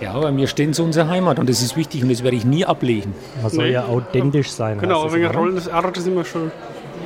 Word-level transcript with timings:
Ja, 0.00 0.12
aber 0.12 0.30
mir 0.32 0.46
stehen 0.48 0.74
zu 0.74 0.82
unserer 0.82 1.08
Heimat 1.08 1.38
und 1.38 1.48
das 1.48 1.62
ist 1.62 1.76
wichtig 1.76 2.02
und 2.02 2.10
das 2.10 2.22
werde 2.22 2.36
ich 2.36 2.44
nie 2.44 2.64
ablegen. 2.64 3.14
Man 3.42 3.50
soll 3.50 3.66
Nee. 3.66 3.72
ja 3.72 3.84
authentisch 3.86 4.50
sein. 4.50 4.78
Genau, 4.78 5.04
wegen 5.12 5.24
es 5.24 5.30
immer, 5.30 5.32
ne? 5.32 5.38
rollendes 5.38 5.66
R, 5.68 5.82
das 5.82 5.98
ist 5.98 6.06
immer 6.08 6.24
schön. 6.24 6.50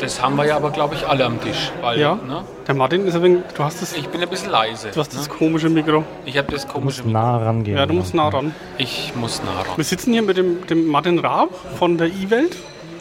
Das 0.00 0.22
haben 0.22 0.36
wir 0.36 0.46
ja 0.46 0.56
aber, 0.56 0.70
glaube 0.70 0.94
ich, 0.94 1.06
alle 1.06 1.24
am 1.24 1.40
Tisch. 1.40 1.72
Weil, 1.80 1.98
Ja. 2.00 2.14
Ne? 2.14 2.44
Der 2.66 2.74
Martin 2.74 3.04
ist 3.06 3.14
ein 3.16 3.22
wenig, 3.22 3.40
du 3.56 3.64
hast 3.64 3.82
das, 3.82 3.94
Ich 3.96 4.08
bin 4.08 4.20
ein 4.22 4.28
bisschen 4.28 4.50
leise. 4.50 4.90
du 4.94 5.00
hast 5.00 5.14
das 5.14 5.28
ne? 5.28 5.34
komische 5.34 5.68
Mikro. 5.68 6.04
Ich 6.24 6.38
habe 6.38 6.50
das 6.52 6.66
Du 6.66 6.72
komische. 6.72 7.02
musst 7.02 7.12
nah 7.12 7.36
rangehen. 7.38 7.76
Ja, 7.76 7.86
du 7.86 7.94
musst 7.94 8.14
nah 8.14 8.28
ran. 8.28 8.54
Ich 8.78 9.12
muss 9.16 9.42
nah 9.42 9.62
ran. 9.62 9.76
Wir 9.76 9.84
sitzen 9.84 10.12
hier 10.12 10.22
mit 10.22 10.36
dem, 10.36 10.66
dem 10.66 10.86
Martin 10.86 11.18
Raab 11.18 11.48
von 11.78 11.98
der 11.98 12.08
E-Welt, 12.08 12.56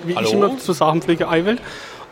wie 0.06 0.16
Hallo. 0.16 0.28
ich 0.28 0.34
immer 0.34 0.58
zu 0.58 0.74
sagen 0.74 1.02
pflege, 1.02 1.28
iWelt, 1.32 1.62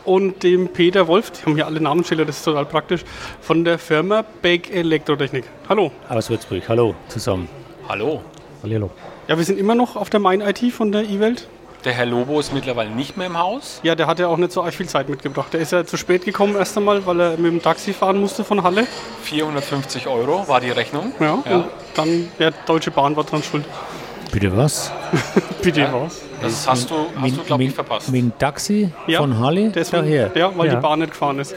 und 0.04 0.44
dem 0.44 0.68
Peter 0.70 1.08
Wolf, 1.08 1.32
die 1.32 1.46
haben 1.46 1.56
hier 1.56 1.66
alle 1.66 1.82
Namensschilder, 1.82 2.26
das 2.26 2.38
ist 2.38 2.44
total 2.46 2.66
praktisch, 2.66 3.04
von 3.42 3.66
der 3.66 3.80
Firma 3.80 4.24
Bake 4.44 4.72
Elektrotechnik. 4.72 5.46
Hallo. 5.68 5.92
Aus 6.10 6.30
Würzburg. 6.30 6.62
Hallo 6.70 6.94
zusammen. 7.08 7.50
Hallo. 7.88 8.22
Hallihallo. 8.64 8.90
Ja, 9.28 9.38
wir 9.38 9.44
sind 9.46 9.60
immer 9.60 9.76
noch 9.76 9.96
auf 9.96 10.10
der 10.10 10.20
Main 10.20 10.42
IT 10.42 10.60
von 10.72 10.92
der 10.92 11.04
E-Welt. 11.04 11.48
Der 11.84 11.94
Herr 11.94 12.08
Lobo 12.08 12.40
ist 12.40 12.52
mittlerweile 12.52 12.90
nicht 12.90 13.16
mehr 13.16 13.28
im 13.28 13.38
Haus. 13.38 13.80
Ja, 13.84 13.94
der 13.94 14.08
hat 14.08 14.18
ja 14.18 14.28
auch 14.28 14.38
nicht 14.38 14.52
so 14.52 14.64
viel 14.64 14.88
Zeit 14.88 15.08
mitgebracht. 15.08 15.54
Der 15.54 15.60
ist 15.62 15.72
ja 15.72 15.86
zu 15.86 15.98
spät 15.98 16.26
gekommen 16.26 16.56
erst 16.56 16.76
einmal, 16.78 17.06
weil 17.06 17.20
er 17.20 17.30
mit 17.38 17.52
dem 17.52 17.62
Taxi 17.62 17.94
fahren 17.94 18.20
musste 18.20 18.44
von 18.44 18.64
Halle. 18.64 18.88
450 19.24 20.08
Euro 20.08 20.48
war 20.48 20.62
die 20.62 20.72
Rechnung. 20.72 21.14
Ja, 21.20 21.38
Ja. 21.48 21.56
und 21.58 21.66
dann, 21.94 22.28
ja, 22.40 22.50
Deutsche 22.66 22.90
Bahn 22.90 23.16
war 23.16 23.24
dran 23.24 23.44
schuld. 23.44 23.66
Bitte 24.32 24.56
was? 24.58 24.92
Bitte 25.62 25.88
was? 25.94 26.22
Das 26.42 26.68
hast 26.68 26.90
du, 26.90 26.96
hast 27.22 27.38
du 27.38 27.44
glaube 27.44 27.64
ich, 27.64 27.70
mit, 27.70 27.76
verpasst. 27.76 28.12
mit 28.12 28.22
dem 28.22 28.38
Taxi 28.38 28.90
Ja, 29.06 29.20
von 29.20 29.38
Halle 29.40 29.70
Der 29.70 29.86
von, 29.86 30.00
daher? 30.00 30.32
Ja, 30.36 30.58
weil 30.58 30.68
Ja. 30.68 30.76
die 30.76 30.82
Bahn 30.82 31.00
nicht 31.00 31.12
gefahren 31.12 31.38
ist. 31.38 31.56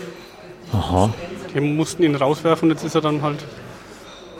Aha. 0.74 1.09
Die 1.55 1.60
mussten 1.60 2.02
ihn 2.02 2.15
rauswerfen 2.15 2.69
und 2.69 2.77
jetzt 2.77 2.85
ist 2.85 2.95
er 2.95 3.01
dann 3.01 3.23
halt. 3.23 3.43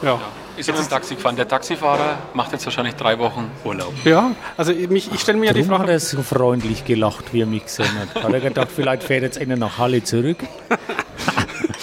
Ja. 0.03 0.21
Ist 0.59 0.69
er 0.69 0.75
mit 0.75 0.85
dem 0.85 0.89
Taxi 0.91 1.15
gefahren. 1.15 1.37
Der 1.37 1.47
Taxifahrer 1.47 2.19
macht 2.35 2.53
jetzt 2.53 2.65
wahrscheinlich 2.67 2.95
drei 2.97 3.19
Wochen 3.19 3.51
Urlaub. 3.65 3.93
Ja, 4.05 4.33
also 4.57 4.73
mich, 4.73 5.13
ich 5.13 5.21
stelle 5.21 5.39
mir 5.39 5.47
ja 5.47 5.53
die 5.53 5.61
Darum 5.61 5.75
hat 5.75 5.81
Frage. 5.87 5.93
er 5.93 6.01
so 6.01 6.23
freundlich 6.23 6.85
gelacht, 6.85 7.33
wie 7.33 7.43
er 7.43 7.47
mich 7.47 7.65
gesehen 7.65 7.87
hat. 7.99 8.23
Hat 8.25 8.33
er 8.33 8.41
gedacht, 8.41 8.69
vielleicht 8.75 9.05
fährt 9.05 9.23
jetzt 9.23 9.39
einer 9.41 9.57
nach 9.57 9.79
Halle 9.79 10.03
zurück? 10.03 10.39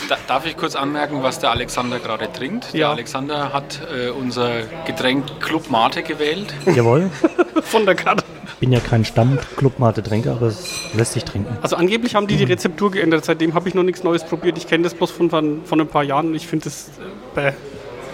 Da, 0.08 0.18
darf 0.28 0.46
ich 0.46 0.56
kurz 0.56 0.76
anmerken, 0.76 1.24
was 1.24 1.40
der 1.40 1.50
Alexander 1.50 1.98
gerade 1.98 2.32
trinkt? 2.32 2.74
Der 2.74 2.80
Ja. 2.82 2.92
Alexander 2.92 3.52
hat 3.52 3.80
äh, 3.92 4.10
unser 4.12 4.62
Getränk 4.86 5.40
Club 5.42 5.72
Mate 5.72 6.04
gewählt. 6.04 6.54
Jawohl. 6.68 7.10
Von 7.64 7.88
der 7.88 7.96
Karte. 7.96 8.24
Bin 8.60 8.72
ja 8.72 8.80
kein 8.80 9.04
Stamm-Club-Mate-Trinker, 9.04 10.34
aber 10.34 10.46
es 10.48 10.70
lässt 10.94 11.14
sich 11.14 11.24
trinken. 11.26 11.58
Also 11.64 11.76
angeblich 11.76 12.14
haben 12.14 12.28
die 12.28 12.38
die 12.38 12.44
Rezeptur 12.44 12.92
geändert. 12.92 13.26
Seitdem 13.26 13.56
habe 13.56 13.68
ich 13.68 13.74
noch 13.74 13.82
nichts 13.82 14.04
Neues 14.04 14.24
probiert. 14.24 14.60
Ich 14.60 14.68
kenne 14.68 14.84
das 14.84 14.94
bloß 14.94 15.10
von, 15.10 15.32
von, 15.32 15.66
von 15.66 15.82
ein 15.82 15.88
paar 15.88 16.04
Jahren 16.04 16.28
und 16.28 16.36
ich 16.36 16.46
finde 16.46 16.66
das. 16.66 16.92
Äh, 17.36 17.54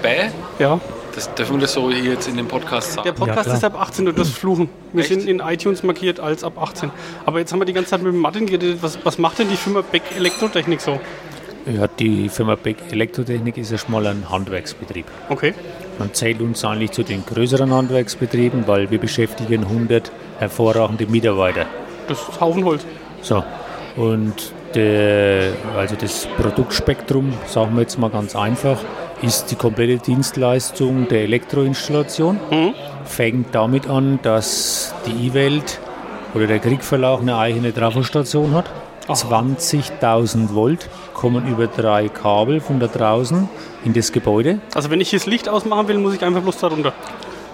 bäh. 0.02 0.30
Ja. 0.60 0.80
Das 1.14 1.34
dürfen 1.36 1.56
wir 1.56 1.62
das 1.62 1.74
so 1.74 1.92
hier 1.92 2.14
jetzt 2.14 2.28
in 2.28 2.38
dem 2.38 2.48
Podcast 2.48 2.94
sagen. 2.94 3.04
Der 3.04 3.12
Podcast 3.12 3.44
klar. 3.44 3.58
ist 3.58 3.64
ab 3.66 3.80
18 3.80 4.08
und 4.08 4.18
das 4.18 4.30
Fluchen. 4.30 4.70
Wir 4.94 5.02
Echt? 5.02 5.10
sind 5.10 5.28
in 5.28 5.40
iTunes 5.40 5.84
markiert 5.84 6.20
als 6.20 6.44
ab 6.44 6.54
18. 6.58 6.90
Aber 7.26 7.40
jetzt 7.40 7.52
haben 7.52 7.60
wir 7.60 7.66
die 7.66 7.74
ganze 7.74 7.92
Zeit 7.92 8.02
mit 8.02 8.14
dem 8.14 8.20
Martin 8.20 8.46
geredet. 8.46 8.78
Was, 8.82 8.98
was 9.04 9.18
macht 9.18 9.40
denn 9.40 9.50
die 9.50 9.58
Firma 9.58 9.82
Beck 9.82 10.04
Elektrotechnik 10.16 10.80
so? 10.80 11.00
Ja, 11.66 11.88
die 11.88 12.30
Firma 12.30 12.56
Beck 12.56 12.78
Elektrotechnik 12.92 13.58
ist 13.58 13.72
ja 13.72 13.78
schon 13.78 13.92
mal 13.92 14.08
ein 14.08 14.30
Handwerksbetrieb. 14.30 15.06
Okay. 15.30 15.54
Man 16.00 16.14
zählt 16.14 16.42
uns 16.42 16.64
eigentlich 16.64 16.92
zu 16.92 17.04
den 17.04 17.26
größeren 17.26 17.72
Handwerksbetrieben, 17.72 18.64
weil 18.66 18.90
wir 18.90 18.98
beschäftigen 18.98 19.64
100 19.66 20.12
hervorragende 20.40 21.06
Mitarbeiter. 21.06 21.66
Das 22.08 22.20
ist 22.20 22.42
Haufen 22.42 22.66
Holz. 22.66 22.86
So, 23.22 23.44
und 23.96 24.54
der, 24.74 25.52
also 25.78 25.96
das 25.96 26.28
Produktspektrum, 26.38 27.34
sagen 27.46 27.76
wir 27.76 27.82
jetzt 27.82 28.00
mal 28.00 28.10
ganz 28.10 28.36
einfach, 28.36 28.80
ist 29.22 29.52
die 29.52 29.56
komplette 29.56 29.98
Dienstleistung 29.98 31.08
der 31.08 31.24
Elektroinstallation. 31.24 32.40
Fängt 33.06 33.54
damit 33.54 33.88
an, 33.90 34.20
dass 34.24 34.94
die 35.06 35.28
E-Welt 35.28 35.80
oder 36.34 36.48
der 36.48 36.60
Kriegverlag 36.60 37.20
eine 37.22 37.38
eigene 37.38 37.74
Trafostation 37.74 38.54
hat. 38.54 38.66
20.000 39.08 40.54
Volt 40.54 40.88
kommen 41.14 41.48
über 41.48 41.68
drei 41.68 42.08
Kabel 42.08 42.62
von 42.62 42.80
da 42.80 42.88
draußen 42.88 43.50
in 43.84 43.94
das 43.94 44.12
Gebäude. 44.12 44.60
Also 44.74 44.90
wenn 44.90 45.02
ich 45.02 45.10
hier 45.10 45.20
das 45.20 45.26
Licht 45.26 45.50
ausmachen 45.50 45.88
will, 45.88 45.98
muss 45.98 46.14
ich 46.16 46.24
einfach 46.24 46.42
bloß 46.42 46.58
da 46.60 46.68
runter. 46.68 46.94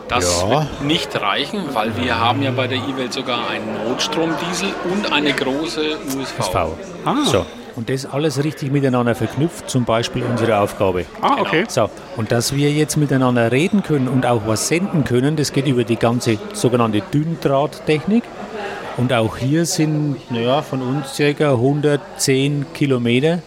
Das 0.07 0.41
Ja. 0.43 0.49
wird 0.49 0.81
nicht 0.83 1.19
reichen, 1.19 1.63
weil 1.73 1.95
wir 1.97 2.19
haben 2.19 2.41
ja 2.41 2.51
bei 2.51 2.67
der 2.67 2.77
E-Welt 2.77 3.11
sogar 3.11 3.49
einen 3.49 3.89
Notstromdiesel 3.89 4.69
und 4.93 5.11
eine 5.11 5.33
große 5.33 5.97
USV. 6.17 6.39
SV. 6.39 6.77
Ah. 7.03 7.15
So. 7.25 7.45
Und 7.77 7.89
das 7.89 8.07
alles 8.07 8.43
richtig 8.43 8.71
miteinander 8.71 9.13
verknüpft, 9.13 9.69
zum 9.69 9.85
Beispiel 9.85 10.23
unsere 10.23 10.57
Aufgabe. 10.59 11.05
Ah, 11.21 11.37
okay. 11.39 11.63
So, 11.69 11.91
und 12.15 12.31
dass 12.31 12.55
wir 12.55 12.71
jetzt 12.71 12.97
miteinander 12.97 13.51
reden 13.51 13.83
können 13.83 14.07
und 14.07 14.25
auch 14.25 14.47
was 14.47 14.67
senden 14.67 15.03
können, 15.03 15.35
das 15.35 15.53
geht 15.53 15.67
über 15.67 15.83
die 15.83 15.95
ganze 15.95 16.39
sogenannte 16.53 17.01
Dünndrahttechnik. 17.13 18.23
Und 18.97 19.13
auch 19.13 19.37
hier 19.37 19.67
sind 19.67 20.17
naja, 20.31 20.63
von 20.63 20.81
uns 20.81 21.17
ca. 21.17 21.51
110 21.51 22.65
Kilometer 22.73 23.43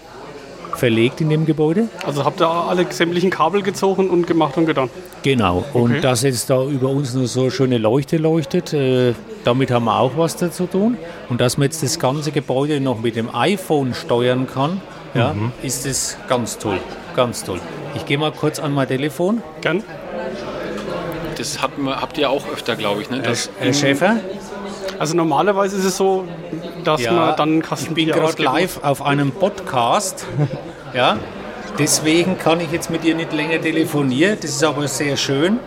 verlegt 0.80 1.20
in 1.20 1.28
dem 1.28 1.44
Gebäude. 1.46 1.88
Also 2.04 2.24
habt 2.24 2.41
ihr 2.41 2.48
alle 2.48 2.86
sämtlichen 2.91 3.30
Kabel 3.30 3.62
gezogen 3.62 4.08
und 4.10 4.26
gemacht 4.26 4.56
und 4.56 4.66
getan. 4.66 4.88
Genau. 5.22 5.62
Und 5.74 5.91
Okay. 5.92 6.00
dass 6.00 6.22
jetzt 6.22 6.48
da 6.50 6.64
über 6.64 6.88
uns 6.88 7.14
nur 7.14 7.26
so 7.26 7.50
schöne 7.50 7.76
Leuchte 7.78 8.16
leuchtet, 8.16 8.72
äh, 8.72 9.12
damit 9.44 9.70
haben 9.70 9.84
wir 9.84 10.00
auch 10.00 10.12
was 10.16 10.36
dazu 10.36 10.66
tun. 10.66 10.96
Und 11.28 11.41
dass 11.41 11.58
man 11.58 11.66
jetzt 11.66 11.82
das 11.82 11.98
ganze 11.98 12.32
Gebäude 12.32 12.80
noch 12.80 13.00
mit 13.00 13.14
dem 13.14 13.32
iPhone 13.34 13.94
steuern 13.94 14.46
kann, 14.46 14.80
ja, 15.14 15.34
ist 15.62 15.86
das 15.86 16.16
ganz 16.28 16.56
toll. 16.58 16.78
Ganz 17.14 17.44
toll. 17.44 17.60
Ich 17.94 18.06
gehe 18.06 18.16
mal 18.16 18.32
kurz 18.32 18.58
an 18.58 18.72
mein 18.72 18.88
Telefon. 18.88 19.42
Gern. 19.60 19.82
Das 21.36 21.58
wir, 21.76 22.00
habt 22.00 22.16
ihr 22.18 22.30
auch 22.30 22.44
öfter, 22.52 22.76
glaube 22.76 23.02
ich. 23.02 23.10
Ne? 23.10 23.20
Das, 23.20 23.50
Herr 23.58 23.72
Schäfer, 23.74 24.16
Also 24.98 25.16
normalerweise 25.16 25.76
ist 25.76 25.84
es 25.84 25.97
so, 25.97 26.24
dass 26.84 27.02
man 27.04 27.36
dann 27.36 27.48
einen 27.48 27.62
Kasten 27.62 27.88
ich 27.88 27.94
bin 27.94 28.08
gerade 28.08 28.42
live 28.42 28.82
auf 28.82 29.02
einem 29.02 29.30
Podcast. 29.32 30.26
ja, 30.95 31.19
deswegen 31.78 32.39
kann 32.39 32.61
ich 32.61 32.71
jetzt 32.73 32.91
mit 32.91 33.05
dir 33.05 33.15
nicht 33.15 33.33
länger 33.33 33.61
telefonieren. 33.61 34.39
Das 34.41 34.51
ist 34.51 34.65
aber 34.65 34.89
sehr 34.89 35.17
schön. 35.17 35.59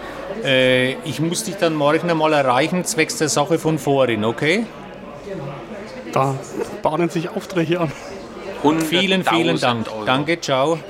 Äh, 0.44 0.94
ich 1.04 1.20
muss 1.20 1.44
dich 1.44 1.56
dann 1.56 1.76
morgen 1.76 2.10
einmal 2.10 2.34
erreichen, 2.34 2.84
zwecks 2.84 3.18
der 3.18 3.30
Sache 3.30 3.58
von 3.60 3.78
vorhin, 3.80 4.26
okay? 4.26 4.66
Da 6.12 6.36
bahnen 6.82 7.10
sich 7.10 7.30
Aufträge 7.30 7.80
an. 7.80 7.92
Vielen, 8.88 9.24
vielen 9.24 9.58
100.000 9.58 9.62
Dank. 9.62 9.88
Euro. 9.92 10.06
Danke, 10.06 10.40
ciao. 10.40 10.80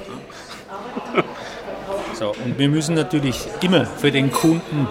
So, 2.14 2.36
und 2.46 2.60
wir 2.60 2.70
müssen 2.70 2.94
natürlich 2.94 3.40
immer 3.62 3.86
für 3.88 4.12
den 4.12 4.32
Kunden 4.32 4.88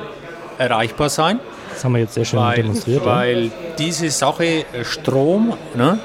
erreichbar 0.59 1.09
sein, 1.09 1.39
Das 1.73 1.85
haben 1.85 1.93
wir 1.95 2.01
jetzt 2.01 2.15
sehr 2.15 2.25
schön 2.25 2.41
weil, 2.41 2.57
demonstriert. 2.57 3.07
ja. 3.07 3.07
weil 3.07 3.51
diese 3.79 4.11
Sache 4.11 4.45
äh, 4.45 4.85
Strom 4.85 5.55
ne, 5.75 6.01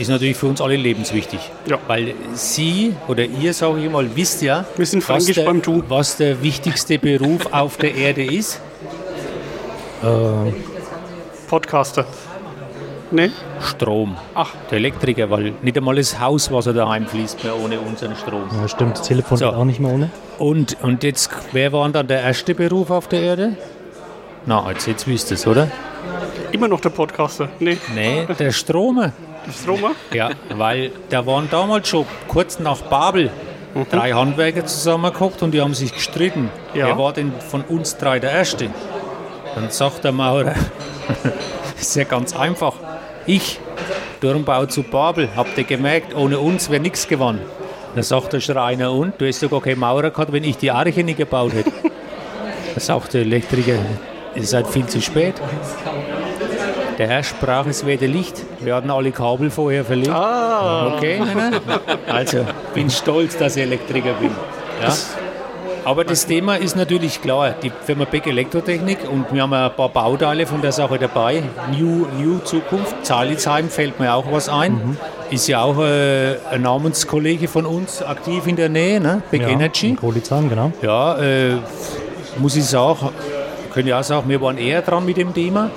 ist 0.00 0.08
natürlich 0.08 0.36
für 0.36 0.46
uns 0.46 0.60
alle 0.60 0.76
lebenswichtig. 0.76 1.40
Ja. 1.66 1.78
Weil 1.86 2.14
Sie 2.32 2.94
oder 3.08 3.24
ihr, 3.24 3.52
sage 3.54 3.80
ich 3.84 3.90
mal, 3.90 4.08
wisst 4.16 4.42
ja, 4.42 4.64
Wir 4.76 4.86
sind 4.86 5.06
was 5.08 5.26
der, 5.26 5.44
beim 5.44 5.60
Du. 5.62 5.82
was 5.88 6.16
der 6.16 6.42
wichtigste 6.42 6.98
Beruf 6.98 7.46
auf 7.52 7.76
der 7.76 7.94
Erde 7.94 8.24
ist. 8.24 8.60
Äh, 10.02 10.06
Podcaster. 11.48 12.06
Ne? 13.12 13.32
Strom. 13.60 14.16
Ach. 14.34 14.50
Der 14.70 14.78
Elektriker, 14.78 15.28
weil 15.30 15.52
nicht 15.62 15.76
einmal 15.76 15.96
das 15.96 16.18
Hauswasser 16.20 16.72
daheim 16.72 17.06
fließt 17.08 17.42
mehr 17.42 17.56
ohne 17.58 17.80
unseren 17.80 18.14
Strom. 18.14 18.44
ja, 18.52 18.68
stimmt, 18.68 18.98
das 18.98 19.06
Telefon 19.08 19.36
So. 19.36 19.46
geht 19.46 19.54
auch 19.54 19.64
nicht 19.64 19.80
mehr 19.80 19.92
ohne. 19.92 20.10
Und, 20.38 20.76
und 20.82 21.02
jetzt, 21.02 21.28
wer 21.52 21.72
war 21.72 21.88
dann 21.88 22.06
der 22.06 22.22
erste 22.22 22.54
Beruf 22.54 22.90
auf 22.90 23.08
der 23.08 23.20
Erde? 23.20 23.56
Na, 24.46 24.70
jetzt, 24.70 24.86
jetzt 24.86 25.08
wisst 25.08 25.30
ihr 25.32 25.34
es, 25.34 25.46
oder? 25.46 25.68
Immer 26.52 26.68
noch 26.68 26.80
der 26.80 26.90
Podcaster. 26.90 27.48
Ne? 27.58 27.76
Nee, 27.94 28.26
der 28.38 28.52
Stromer. 28.52 29.12
Stromer? 29.52 29.92
Ja, 30.12 30.30
weil 30.54 30.92
da 31.08 31.26
waren 31.26 31.48
damals 31.50 31.88
schon 31.88 32.06
kurz 32.28 32.58
nach 32.58 32.80
Babel 32.82 33.30
drei 33.90 34.12
Handwerker 34.12 34.66
zusammengekocht 34.66 35.42
und 35.42 35.52
die 35.52 35.60
haben 35.60 35.74
sich 35.74 35.92
gestritten. 35.92 36.50
Ja. 36.74 36.88
Wer 36.88 36.98
war 36.98 37.12
denn 37.12 37.32
von 37.40 37.62
uns 37.62 37.96
drei 37.96 38.18
der 38.18 38.32
Erste? 38.32 38.70
Dann 39.54 39.70
sagt 39.70 40.04
der 40.04 40.12
Maurer, 40.12 40.54
ist 41.80 41.96
ja 41.96 42.04
ganz 42.04 42.34
einfach. 42.36 42.74
Ich, 43.26 43.60
Turmbau 44.20 44.66
zu 44.66 44.82
Babel, 44.82 45.28
habt 45.36 45.56
ihr 45.58 45.64
gemerkt, 45.64 46.14
ohne 46.14 46.38
uns 46.38 46.70
wäre 46.70 46.80
nichts 46.80 47.06
gewonnen. 47.08 47.40
Dann 47.94 48.04
sagt 48.04 48.32
der 48.32 48.40
Schreiner, 48.40 48.92
und? 48.92 49.20
Du 49.20 49.26
hast 49.26 49.42
doch 49.42 49.50
gar 49.50 49.60
keine 49.60 49.76
Maurer 49.76 50.10
gehabt, 50.10 50.32
wenn 50.32 50.44
ich 50.44 50.56
die 50.56 50.70
Arche 50.70 51.02
nicht 51.02 51.18
gebaut 51.18 51.52
hätte. 51.52 51.72
Dann 51.82 52.80
sagt 52.80 53.14
der 53.14 53.22
Elektriker, 53.22 53.78
ihr 54.34 54.46
seid 54.46 54.68
viel 54.68 54.86
zu 54.86 55.00
spät. 55.02 55.34
Der 57.00 57.08
Herr 57.08 57.22
sprach, 57.22 57.64
es 57.64 57.86
werde 57.86 58.04
Licht. 58.04 58.44
Wir 58.60 58.74
hatten 58.74 58.90
alle 58.90 59.10
Kabel 59.10 59.48
vorher 59.48 59.86
verlegt. 59.86 60.10
Ah. 60.10 60.96
Okay. 60.96 61.18
Also, 62.06 62.44
bin 62.74 62.90
stolz, 62.90 63.38
dass 63.38 63.56
ich 63.56 63.62
Elektriker 63.62 64.12
bin. 64.20 64.30
Ja. 64.82 64.94
Aber 65.86 66.04
das 66.04 66.26
Thema 66.26 66.56
ist 66.56 66.76
natürlich 66.76 67.22
klar. 67.22 67.54
Die 67.62 67.72
Firma 67.86 68.04
Beck 68.04 68.26
Elektrotechnik 68.26 68.98
und 69.10 69.32
wir 69.32 69.40
haben 69.40 69.54
ein 69.54 69.74
paar 69.74 69.88
Bauteile 69.88 70.44
von 70.44 70.60
der 70.60 70.72
Sache 70.72 70.98
dabei. 70.98 71.42
New, 71.70 72.06
New 72.18 72.40
Zukunft. 72.40 72.94
Zalitzheim 73.06 73.70
fällt 73.70 73.98
mir 73.98 74.12
auch 74.12 74.30
was 74.30 74.50
ein. 74.50 74.98
Ist 75.30 75.48
ja 75.48 75.62
auch 75.62 75.78
äh, 75.78 76.36
ein 76.50 76.60
Namenskollege 76.60 77.48
von 77.48 77.64
uns 77.64 78.02
aktiv 78.02 78.46
in 78.46 78.56
der 78.56 78.68
Nähe, 78.68 79.00
ne? 79.00 79.22
Beck 79.30 79.40
ja, 79.40 79.48
Energy. 79.48 79.96
in 80.02 80.48
genau. 80.50 80.70
Ja, 80.82 81.16
äh, 81.16 81.54
muss 82.36 82.56
ich 82.56 82.66
sagen, 82.66 83.08
können 83.70 83.88
ja 83.88 84.00
auch 84.00 84.04
sagen, 84.04 84.28
wir 84.28 84.40
waren 84.40 84.58
eher 84.58 84.82
dran 84.82 85.04
mit 85.04 85.16
dem 85.16 85.32
Thema, 85.34 85.70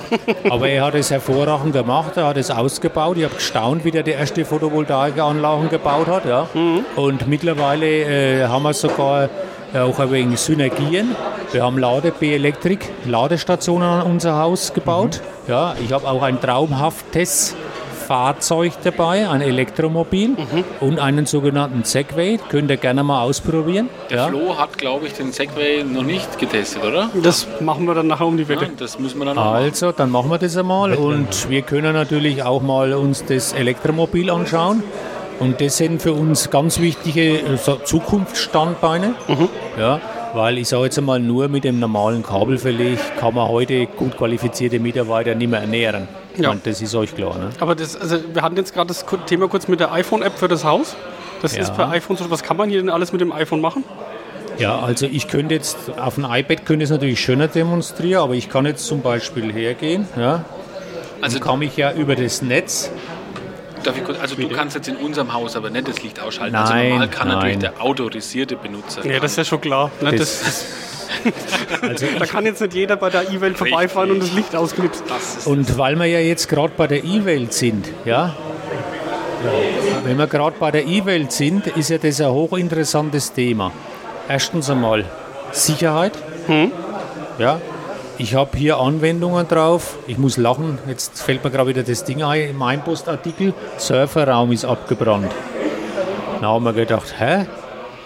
aber 0.50 0.68
er 0.68 0.86
hat 0.86 0.96
es 0.96 1.12
hervorragend 1.12 1.74
gemacht, 1.74 2.18
er 2.18 2.28
hat 2.28 2.38
es 2.38 2.52
ausgebaut. 2.52 3.18
Ich 3.18 3.24
habe 3.24 3.36
gestaunt, 3.36 3.86
wie 3.86 3.92
der 3.92 4.04
die 4.04 4.12
erste 4.12 4.46
Photovoltaikanlagen 4.46 5.70
gebaut 5.70 6.08
hat. 6.08 6.26
Ja. 6.26 6.48
Und 6.96 7.28
mittlerweile 7.28 7.86
äh, 7.86 8.46
haben 8.46 8.64
wir 8.64 8.74
sogar 8.74 9.30
äh, 9.74 9.80
auch 9.80 10.00
ein 10.00 10.12
wenig 10.12 10.40
Synergien. 10.40 11.16
Wir 11.52 11.64
haben 11.64 11.78
Lade 11.78 12.12
B-Elektrik, 12.12 12.90
Ladestationen 13.06 13.88
an 13.88 14.02
unser 14.04 14.38
Haus 14.38 14.74
gebaut. 14.74 15.22
Ja, 15.48 15.76
ich 15.84 15.92
habe 15.92 16.08
auch 16.08 16.22
ein 16.22 16.40
traumhaftes 16.40 17.56
Fahrzeug 18.04 18.74
dabei, 18.84 19.30
ein 19.30 19.42
Elektromobil 19.42 20.36
und 20.80 21.00
einen 21.00 21.26
sogenannten 21.26 21.84
Segway. 21.84 22.40
Könnt 22.50 22.70
ihr 22.70 22.78
gerne 22.78 23.04
mal 23.04 23.22
ausprobieren. 23.24 23.90
Der 24.10 24.18
ja. 24.18 24.28
Flo 24.28 24.58
hat, 24.58 24.78
glaube 24.78 25.08
ich, 25.08 25.14
den 25.14 25.32
Segway 25.32 25.84
noch 25.84 26.04
nicht 26.04 26.38
getestet, 26.38 26.84
oder? 26.84 27.10
Das 27.22 27.48
machen 27.62 27.86
wir 27.86 27.96
dann 27.96 28.08
nachher 28.08 28.28
um 28.28 28.38
die 28.38 28.48
Wette. 28.48 28.66
Ja, 28.66 28.72
das 28.78 29.00
müssen 29.00 29.20
wir 29.20 29.26
dann 29.26 29.38
auch 29.38 29.46
machen. 29.46 29.64
Also, 29.64 29.92
dann 29.92 30.10
machen 30.10 30.30
wir 30.30 30.38
das 30.38 30.58
einmal 30.58 30.94
und 30.94 31.50
wir 31.50 31.62
können 31.62 31.94
natürlich 31.94 32.44
auch 32.44 32.62
mal 32.62 32.94
uns 32.94 33.24
das 33.26 33.54
Elektromobil 33.54 34.30
anschauen. 34.30 34.84
Und 35.40 35.62
das 35.62 35.78
sind 35.78 36.02
für 36.02 36.14
uns 36.14 36.50
ganz 36.50 36.80
wichtige 36.80 37.40
äh, 37.40 37.58
Zukunftsstandbeine. 37.84 39.16
Ja, 39.80 40.00
weil 40.34 40.58
ich 40.58 40.68
sage 40.70 40.86
jetzt 40.86 40.98
einmal, 40.98 41.20
nur 41.20 41.48
mit 41.48 41.64
dem 41.64 41.80
normalen 41.80 42.24
Kabelverleg 42.24 43.00
kann 43.20 43.36
man 43.36 43.50
heute 43.50 43.88
gut 43.88 44.18
qualifizierte 44.18 44.80
Mitarbeiter 44.80 45.36
nicht 45.36 45.50
mehr 45.50 45.62
ernähren. 45.62 46.08
Ja. 46.38 46.52
Und 46.52 46.66
das 46.66 46.82
ist 46.82 46.96
euch 46.96 47.16
klar. 47.16 47.38
Ne? 47.38 47.50
Aber 47.60 47.76
das, 47.76 47.96
also 47.96 48.18
wir 48.34 48.42
hatten 48.42 48.56
jetzt 48.58 48.74
gerade 48.74 48.88
das 48.88 49.06
Thema 49.28 49.48
kurz 49.48 49.68
mit 49.68 49.80
der 49.80 49.92
iPhone-App 49.92 50.38
für 50.38 50.48
das 50.48 50.64
Haus. 50.64 50.96
Das 51.42 51.56
Ja. 51.56 51.62
ist 51.64 51.76
per 51.76 51.90
iPhone 51.90 52.18
so. 52.18 52.30
Was 52.32 52.42
kann 52.44 52.58
man 52.58 52.70
hier 52.70 52.80
denn 52.80 52.90
alles 52.90 53.12
mit 53.12 53.22
dem 53.22 53.32
iPhone 53.32 53.62
machen? 53.62 53.84
Ja, 54.58 54.80
also 54.80 55.06
ich 55.08 55.28
könnte 55.28 55.56
jetzt 55.56 55.78
auf 55.98 56.16
dem 56.16 56.26
iPad 56.26 56.66
könnte 56.66 56.84
ich 56.84 56.90
es 56.90 56.92
natürlich 56.92 57.20
schöner 57.20 57.48
demonstrieren, 57.48 58.22
aber 58.24 58.34
ich 58.36 58.50
kann 58.50 58.66
jetzt 58.66 58.86
zum 58.86 59.02
Beispiel 59.02 59.52
hergehen. 59.52 60.08
Ja, 60.16 60.46
Also, 61.22 61.40
kann 61.40 61.60
mich 61.60 61.76
ja 61.78 61.92
über 61.94 62.16
das 62.16 62.42
Netz 62.42 62.92
darf 63.84 63.98
ich 63.98 64.06
kurz, 64.06 64.18
also 64.20 64.36
du 64.36 64.48
kannst 64.48 64.76
jetzt 64.78 64.88
in 64.88 64.96
unserem 64.96 65.34
Haus 65.34 65.58
aber 65.58 65.70
nicht 65.70 65.88
das 65.90 66.02
Licht 66.04 66.20
ausschalten. 66.22 66.54
Nein, 66.54 66.64
also 66.64 66.88
normal 66.90 67.10
kann 67.10 67.28
natürlich 67.28 67.58
nein. 67.58 67.74
der 67.76 67.82
autorisierte 67.84 68.56
Benutzer. 68.56 69.06
Ja, 69.06 69.20
das 69.20 69.32
ist 69.32 69.38
ja 69.38 69.44
schon 69.44 69.60
klar. 69.60 69.92
Ne? 70.00 70.12
Das, 70.12 70.20
Das- 70.20 70.40
das, 70.42 70.66
Also 71.82 72.06
da 72.18 72.26
kann 72.26 72.46
jetzt 72.46 72.62
nicht 72.62 72.74
jeder 72.74 72.96
bei 72.96 73.10
der 73.10 73.30
E-Welt 73.30 73.58
vorbeifahren 73.58 74.12
und 74.12 74.22
das 74.22 74.34
Licht 74.34 74.56
ausknipsen. 74.56 75.06
das 75.08 75.46
Und 75.46 75.78
weil 75.78 75.96
wir 75.98 76.06
ja 76.06 76.20
jetzt 76.20 76.48
gerade 76.48 76.74
bei 76.76 76.88
der 76.88 77.04
E-Welt 77.04 77.54
sind, 77.54 77.90
ja, 78.06 78.36
wenn 80.06 80.18
wir 80.18 80.28
gerade 80.28 80.56
bei 80.60 80.72
der 80.72 80.86
E-Welt 80.86 81.32
sind, 81.32 81.68
ist 81.68 81.90
ja 81.90 81.98
das 81.98 82.22
ein 82.22 82.30
hochinteressantes 82.30 83.34
Thema. 83.34 83.72
Erstens 84.30 84.70
einmal 84.70 85.06
Sicherheit. 85.52 86.14
Ja, 87.38 87.60
ich 88.18 88.36
habe 88.36 88.58
hier 88.58 88.78
Anwendungen 88.78 89.48
drauf. 89.48 89.98
Ich 90.08 90.18
muss 90.18 90.38
lachen, 90.38 90.78
jetzt 90.88 91.22
fällt 91.22 91.44
mir 91.44 91.52
gerade 91.52 91.70
wieder 91.70 91.84
das 91.84 92.04
Ding 92.06 92.24
ein 92.24 92.50
im 92.52 92.62
Einpostartikel. 92.62 93.54
Surferraum 93.78 94.52
ist 94.52 94.66
abgebrannt. 94.66 95.32
Da 96.40 96.48
haben 96.48 96.64
wir 96.64 96.74
gedacht, 96.74 97.16
hä? 97.18 97.46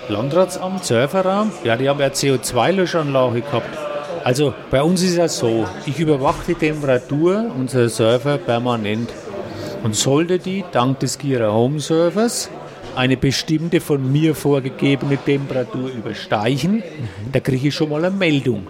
Landratsamt, 0.10 0.86
Surferraum? 0.86 1.52
Ja, 1.64 1.76
die 1.76 1.90
haben 1.90 2.00
ja 2.00 2.08
CO2-Löschanlage 2.08 3.42
gehabt. 3.42 3.78
Also 4.24 4.54
bei 4.72 4.82
uns 4.82 5.04
ist 5.04 5.18
ja 5.18 5.28
so, 5.28 5.66
ich 5.86 6.00
überwache 6.00 6.44
die 6.48 6.54
Temperatur 6.54 7.46
unserer 7.58 7.90
Server 7.90 8.38
permanent. 8.38 9.10
Und 9.84 9.96
sollte 9.96 10.40
die 10.40 10.64
dank 10.72 11.00
des 11.00 11.18
Gira 11.18 11.52
Home 11.52 11.80
Servers 11.80 12.50
eine 12.96 13.16
bestimmte 13.16 13.80
von 13.80 14.12
mir 14.12 14.34
vorgegebene 14.34 15.18
Temperatur 15.18 15.90
übersteigen, 15.90 16.84
da 17.32 17.40
kriege 17.40 17.68
ich 17.68 17.76
schon 17.76 17.90
mal 17.90 18.04
eine 18.04 18.16
Meldung. 18.16 18.68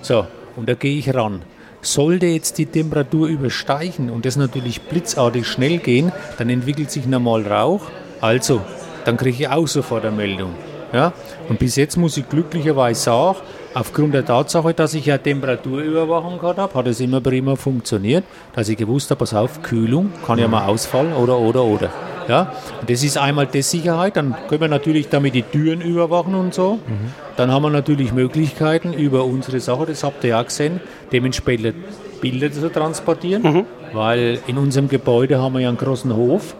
So, 0.00 0.26
und 0.56 0.68
da 0.68 0.74
gehe 0.74 0.98
ich 0.98 1.12
ran. 1.12 1.42
Sollte 1.80 2.26
jetzt 2.26 2.58
die 2.58 2.66
Temperatur 2.66 3.26
übersteigen 3.26 4.10
und 4.10 4.24
das 4.24 4.36
natürlich 4.36 4.82
blitzartig 4.82 5.46
schnell 5.48 5.78
gehen, 5.78 6.12
dann 6.38 6.50
entwickelt 6.50 6.90
sich 6.90 7.06
normal 7.06 7.42
Rauch. 7.42 7.82
Also, 8.20 8.60
dann 9.04 9.16
kriege 9.16 9.42
ich 9.42 9.48
auch 9.48 9.66
sofort 9.66 10.04
eine 10.04 10.16
Meldung. 10.16 10.50
Ja? 10.92 11.12
Und 11.48 11.58
bis 11.58 11.76
jetzt 11.76 11.96
muss 11.96 12.16
ich 12.16 12.28
glücklicherweise 12.28 13.00
sagen, 13.00 13.38
aufgrund 13.74 14.14
der 14.14 14.24
Tatsache, 14.24 14.74
dass 14.74 14.94
ich 14.94 15.06
ja 15.06 15.18
Temperaturüberwachung 15.18 16.38
gehabt 16.38 16.58
habe, 16.58 16.74
hat 16.74 16.86
es 16.86 17.00
immer 17.00 17.20
prima 17.20 17.56
funktioniert, 17.56 18.24
dass 18.54 18.68
ich 18.68 18.76
gewusst 18.76 19.10
habe, 19.10 19.18
pass 19.18 19.34
auf, 19.34 19.62
Kühlung 19.62 20.12
kann 20.26 20.38
ja 20.38 20.48
mal 20.48 20.66
ausfallen 20.66 21.14
oder, 21.14 21.38
oder, 21.38 21.64
oder. 21.64 21.90
Ja? 22.28 22.52
Und 22.80 22.90
das 22.90 23.02
ist 23.02 23.18
einmal 23.18 23.46
die 23.46 23.62
Sicherheit, 23.62 24.16
dann 24.16 24.36
können 24.48 24.60
wir 24.60 24.68
natürlich 24.68 25.08
damit 25.08 25.34
die 25.34 25.42
Türen 25.42 25.80
überwachen 25.80 26.34
und 26.34 26.54
so. 26.54 26.78
Dann 27.36 27.50
haben 27.50 27.62
wir 27.62 27.70
natürlich 27.70 28.12
Möglichkeiten 28.12 28.92
über 28.92 29.24
unsere 29.24 29.60
Sache, 29.60 29.86
das 29.86 30.04
habt 30.04 30.22
ihr 30.24 30.30
ja 30.30 30.42
gesehen, 30.42 30.80
dementsprechend 31.10 31.74
Bilder 32.20 32.52
zu 32.52 32.70
transportieren, 32.70 33.66
weil 33.92 34.38
in 34.46 34.58
unserem 34.58 34.88
Gebäude 34.88 35.40
haben 35.40 35.54
wir 35.54 35.60
ja 35.60 35.68
einen 35.68 35.78
großen 35.78 36.14
Hof 36.14 36.54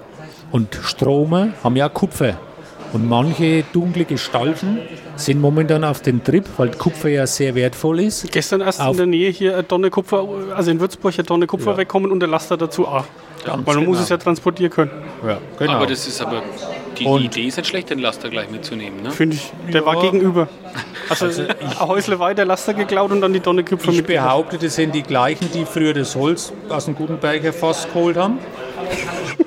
und 0.52 0.78
Strome 0.82 1.54
haben 1.64 1.76
ja 1.76 1.88
Kupfer. 1.88 2.34
Und 2.92 3.08
manche 3.08 3.64
dunkle 3.72 4.04
Gestalten 4.04 4.78
sind 5.16 5.40
momentan 5.40 5.82
auf 5.82 6.02
den 6.02 6.22
Trip, 6.22 6.44
weil 6.58 6.70
Kupfer 6.72 7.08
ja 7.08 7.26
sehr 7.26 7.54
wertvoll 7.54 8.00
ist. 8.00 8.30
Gestern 8.30 8.60
erst 8.60 8.80
Auf- 8.82 8.90
in 8.92 8.96
der 8.98 9.06
Nähe 9.06 9.30
hier 9.30 9.54
eine 9.54 9.66
Tonne 9.66 9.88
Kupfer, 9.88 10.26
also 10.54 10.70
in 10.70 10.78
Würzburg 10.78 11.14
eine 11.14 11.24
Tonne 11.24 11.46
Kupfer 11.46 11.70
Ja. 11.72 11.76
wegkommen 11.78 12.10
und 12.12 12.20
der 12.20 12.28
Laster 12.28 12.56
dazu 12.58 12.86
auch. 12.86 13.04
Ganz 13.44 13.66
Weil 13.66 13.76
man 13.76 13.84
muss 13.86 13.94
genau. 13.96 14.02
es 14.04 14.08
ja 14.10 14.18
transportieren 14.18 14.70
können. 14.70 14.90
Ja, 15.26 15.38
genau. 15.58 15.72
Aber 15.72 15.86
das 15.86 16.06
ist 16.06 16.20
aber, 16.20 16.42
die 16.98 17.06
Und- 17.06 17.22
Idee 17.22 17.46
ist 17.46 17.56
nicht 17.56 17.66
schlecht, 17.66 17.88
den 17.90 17.98
Laster 17.98 18.28
gleich 18.28 18.50
mitzunehmen. 18.50 19.02
Ne? 19.02 19.10
Finde 19.10 19.36
ich. 19.36 19.50
Der 19.72 19.84
war 19.86 19.98
gegenüber. 20.00 20.48
Also, 21.08 21.26
ein 21.42 21.80
Häusle 21.80 22.18
weiter 22.18 22.44
Laster 22.44 22.74
geklaut 22.74 23.10
und 23.10 23.20
dann 23.22 23.32
die 23.32 23.40
Tonne 23.40 23.64
Kupfer 23.64 23.90
ich 23.90 23.96
mit. 23.98 24.06
behaupte, 24.06 24.58
das 24.58 24.74
sind 24.76 24.94
die 24.94 25.02
gleichen, 25.02 25.48
die 25.54 25.64
früher 25.64 25.94
das 25.94 26.14
Holz 26.14 26.52
aus 26.68 26.84
dem 26.84 26.94
Gutenberger 26.94 27.52
Fass 27.54 27.88
geholt 27.92 28.16
haben. 28.18 28.38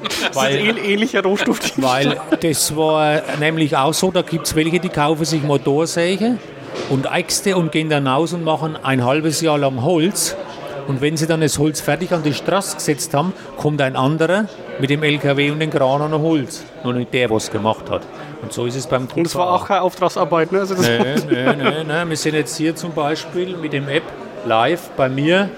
Das 0.06 0.30
ist 0.30 0.38
ein 0.38 0.78
ähnlicher 0.78 1.24
Rohstoff. 1.24 1.60
Weil 1.78 2.18
das 2.42 2.76
war 2.76 3.22
nämlich 3.40 3.76
auch 3.76 3.94
so, 3.94 4.12
da 4.12 4.22
gibt 4.22 4.48
es 4.48 4.56
welche, 4.56 4.80
die 4.80 4.90
kaufen 4.90 5.26
sich 5.26 5.42
Motorsäge 5.44 6.38
und 6.90 7.06
Äxte 7.12 7.56
und 7.58 7.72
gehen 7.72 7.90
dann 7.90 8.08
raus 8.08 8.34
und 8.34 8.44
machen 8.44 8.78
ein 8.82 9.04
halbes 9.06 9.42
Jahr 9.42 9.58
lang 9.58 9.82
Holz. 9.84 10.36
Und 10.88 11.02
wenn 11.02 11.18
sie 11.18 11.26
dann 11.26 11.42
das 11.42 11.58
Holz 11.58 11.82
fertig 11.82 12.12
an 12.12 12.22
die 12.22 12.34
Straße 12.34 12.76
gesetzt 12.76 13.14
haben, 13.16 13.34
kommt 13.58 13.82
ein 13.82 13.96
anderer 13.96 14.46
mit 14.80 14.92
dem 14.92 15.02
LKW 15.02 15.50
und 15.50 15.60
den 15.60 15.72
Kran 15.72 16.02
an 16.02 16.14
Holz. 16.22 16.64
Nur 16.84 16.94
nicht 16.94 17.12
der, 17.14 17.30
was 17.32 17.50
gemacht 17.50 17.90
hat. 17.90 18.02
Und 18.44 18.54
so 18.54 18.66
ist 18.68 18.76
es 18.76 18.86
beim 18.86 19.08
Kupfer 19.08 19.18
Und 19.18 19.26
das 19.26 19.36
war 19.36 19.52
auch 19.54 19.68
keine 19.68 19.82
Auftragsarbeit. 19.82 20.52
Ne? 20.52 20.60
Also 20.60 20.76
Nee, 20.76 21.00
nee, 21.28 21.56
nee, 21.56 21.84
nee. 21.88 22.10
Wir 22.10 22.18
sind 22.18 22.36
jetzt 22.36 22.56
hier 22.58 22.76
zum 22.76 22.92
Beispiel 22.92 23.58
mit 23.58 23.74
dem 23.74 23.88
App 23.90 24.04
live 24.46 24.90
bei 24.96 25.10
mir 25.10 25.50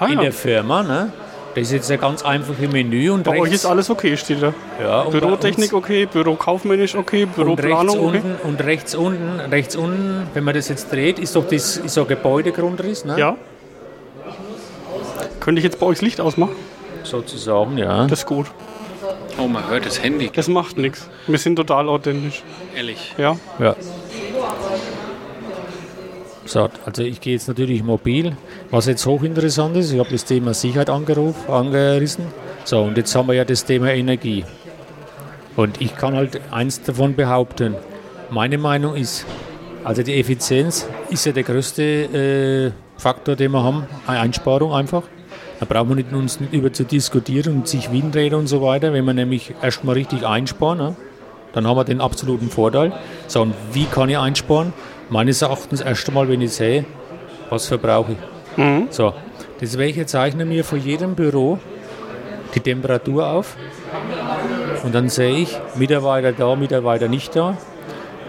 Ah, 0.00 0.06
in 0.06 0.14
ja. 0.14 0.22
der 0.22 0.32
Firma. 0.32 0.82
Ne? 0.82 1.12
Das 1.54 1.62
ist 1.64 1.72
jetzt 1.72 1.90
ein 1.90 2.00
ganz 2.00 2.24
einfaches 2.24 2.70
Menü. 2.70 3.10
Und 3.10 3.24
Bei 3.24 3.32
euch 3.32 3.42
rechts, 3.42 3.56
ist 3.56 3.66
alles 3.66 3.88
okay, 3.90 4.16
steht 4.16 4.42
da. 4.42 4.52
ja, 4.82 5.04
Bürotechnik 5.04 5.72
okay, 5.72 6.06
Bürokaufmännisch 6.06 6.96
okay, 6.96 7.22
Und 7.24 7.28
rechts, 7.28 7.36
Büroplanung 7.36 7.98
okay. 7.98 8.16
unten, 8.18 8.36
und 8.48 8.64
rechts 8.64 8.94
unten, 8.94 9.40
rechts 9.40 9.76
unten, 9.76 10.26
wenn 10.34 10.42
man 10.44 10.54
das 10.54 10.68
jetzt 10.68 10.90
dreht, 10.90 11.18
ist 11.18 11.36
doch 11.36 11.44
das 11.46 11.76
ist 11.76 11.94
so 11.94 12.02
ein 12.02 12.08
Gebäudegrundriss, 12.08 13.04
ne? 13.04 13.18
Ja. 13.18 13.36
Könnte 15.40 15.60
ich 15.60 15.64
jetzt 15.64 15.78
bei 15.78 15.86
euch 15.86 15.98
das 15.98 16.02
Licht 16.02 16.20
ausmachen? 16.20 16.56
Sozusagen, 17.04 17.78
ja. 17.78 18.06
Das 18.06 18.20
ist 18.20 18.26
gut. 18.26 18.46
Oh, 19.38 19.46
man 19.46 19.68
hört 19.68 19.84
das 19.84 20.02
Handy, 20.02 20.30
Das 20.34 20.48
macht 20.48 20.78
nichts. 20.78 21.08
Wir 21.26 21.38
sind 21.38 21.56
total 21.56 21.88
authentisch. 21.88 22.42
ehrlich. 22.74 23.14
Ja. 23.18 23.36
ja. 23.58 23.76
So, 26.46 26.68
also 26.84 27.02
ich 27.02 27.20
gehe 27.20 27.34
jetzt 27.34 27.48
natürlich 27.48 27.82
mobil. 27.82 28.36
Was 28.70 28.86
jetzt 28.86 29.06
hochinteressant 29.06 29.76
ist, 29.76 29.92
ich 29.92 29.98
habe 29.98 30.10
das 30.10 30.24
Thema 30.24 30.52
Sicherheit 30.52 30.90
angerufen, 30.90 31.50
angerissen. 31.50 32.26
So, 32.64 32.82
und 32.82 32.96
jetzt 32.96 33.14
haben 33.14 33.28
wir 33.28 33.34
ja 33.34 33.44
das 33.44 33.64
Thema 33.64 33.92
Energie. 33.92 34.44
Und 35.56 35.80
ich 35.80 35.96
kann 35.96 36.14
halt 36.14 36.40
eins 36.50 36.82
davon 36.82 37.14
behaupten. 37.14 37.76
Meine 38.30 38.58
Meinung 38.58 38.94
ist, 38.94 39.24
also 39.84 40.02
die 40.02 40.18
Effizienz 40.18 40.86
ist 41.10 41.24
ja 41.26 41.32
der 41.32 41.44
größte 41.44 41.82
äh, 41.82 43.00
Faktor, 43.00 43.36
den 43.36 43.52
wir 43.52 43.62
haben, 43.62 43.86
Einsparung 44.06 44.72
einfach. 44.72 45.04
Da 45.60 45.66
brauchen 45.66 45.90
wir 45.90 45.96
nicht 45.96 46.12
uns 46.12 46.38
über 46.50 46.72
zu 46.72 46.84
diskutieren 46.84 47.56
und 47.56 47.68
sich 47.68 47.90
Windräder 47.92 48.36
und 48.36 48.48
so 48.48 48.60
weiter. 48.60 48.92
Wenn 48.92 49.04
wir 49.04 49.14
nämlich 49.14 49.54
erstmal 49.62 49.94
richtig 49.94 50.26
einsparen, 50.26 50.78
ne, 50.78 50.96
dann 51.52 51.66
haben 51.66 51.76
wir 51.76 51.84
den 51.84 52.00
absoluten 52.00 52.50
Vorteil. 52.50 52.92
So, 53.28 53.42
und 53.42 53.54
wie 53.72 53.84
kann 53.84 54.08
ich 54.08 54.18
einsparen? 54.18 54.72
Meines 55.10 55.42
Erachtens 55.42 55.80
erst 55.80 56.08
einmal, 56.08 56.28
wenn 56.28 56.40
ich 56.40 56.52
sehe, 56.52 56.84
was 57.50 57.66
verbrauche 57.66 58.12
ich. 58.12 58.18
So, 58.90 59.12
deswegen 59.60 60.06
zeichne 60.06 60.44
mir 60.44 60.64
vor 60.64 60.78
jedem 60.78 61.14
Büro 61.14 61.58
die 62.54 62.60
Temperatur 62.60 63.26
auf 63.28 63.56
und 64.84 64.94
dann 64.94 65.08
sehe 65.08 65.38
ich, 65.38 65.58
Mitarbeiter 65.74 66.32
da, 66.32 66.54
Mitarbeiter 66.54 67.08
nicht 67.08 67.34
da. 67.34 67.56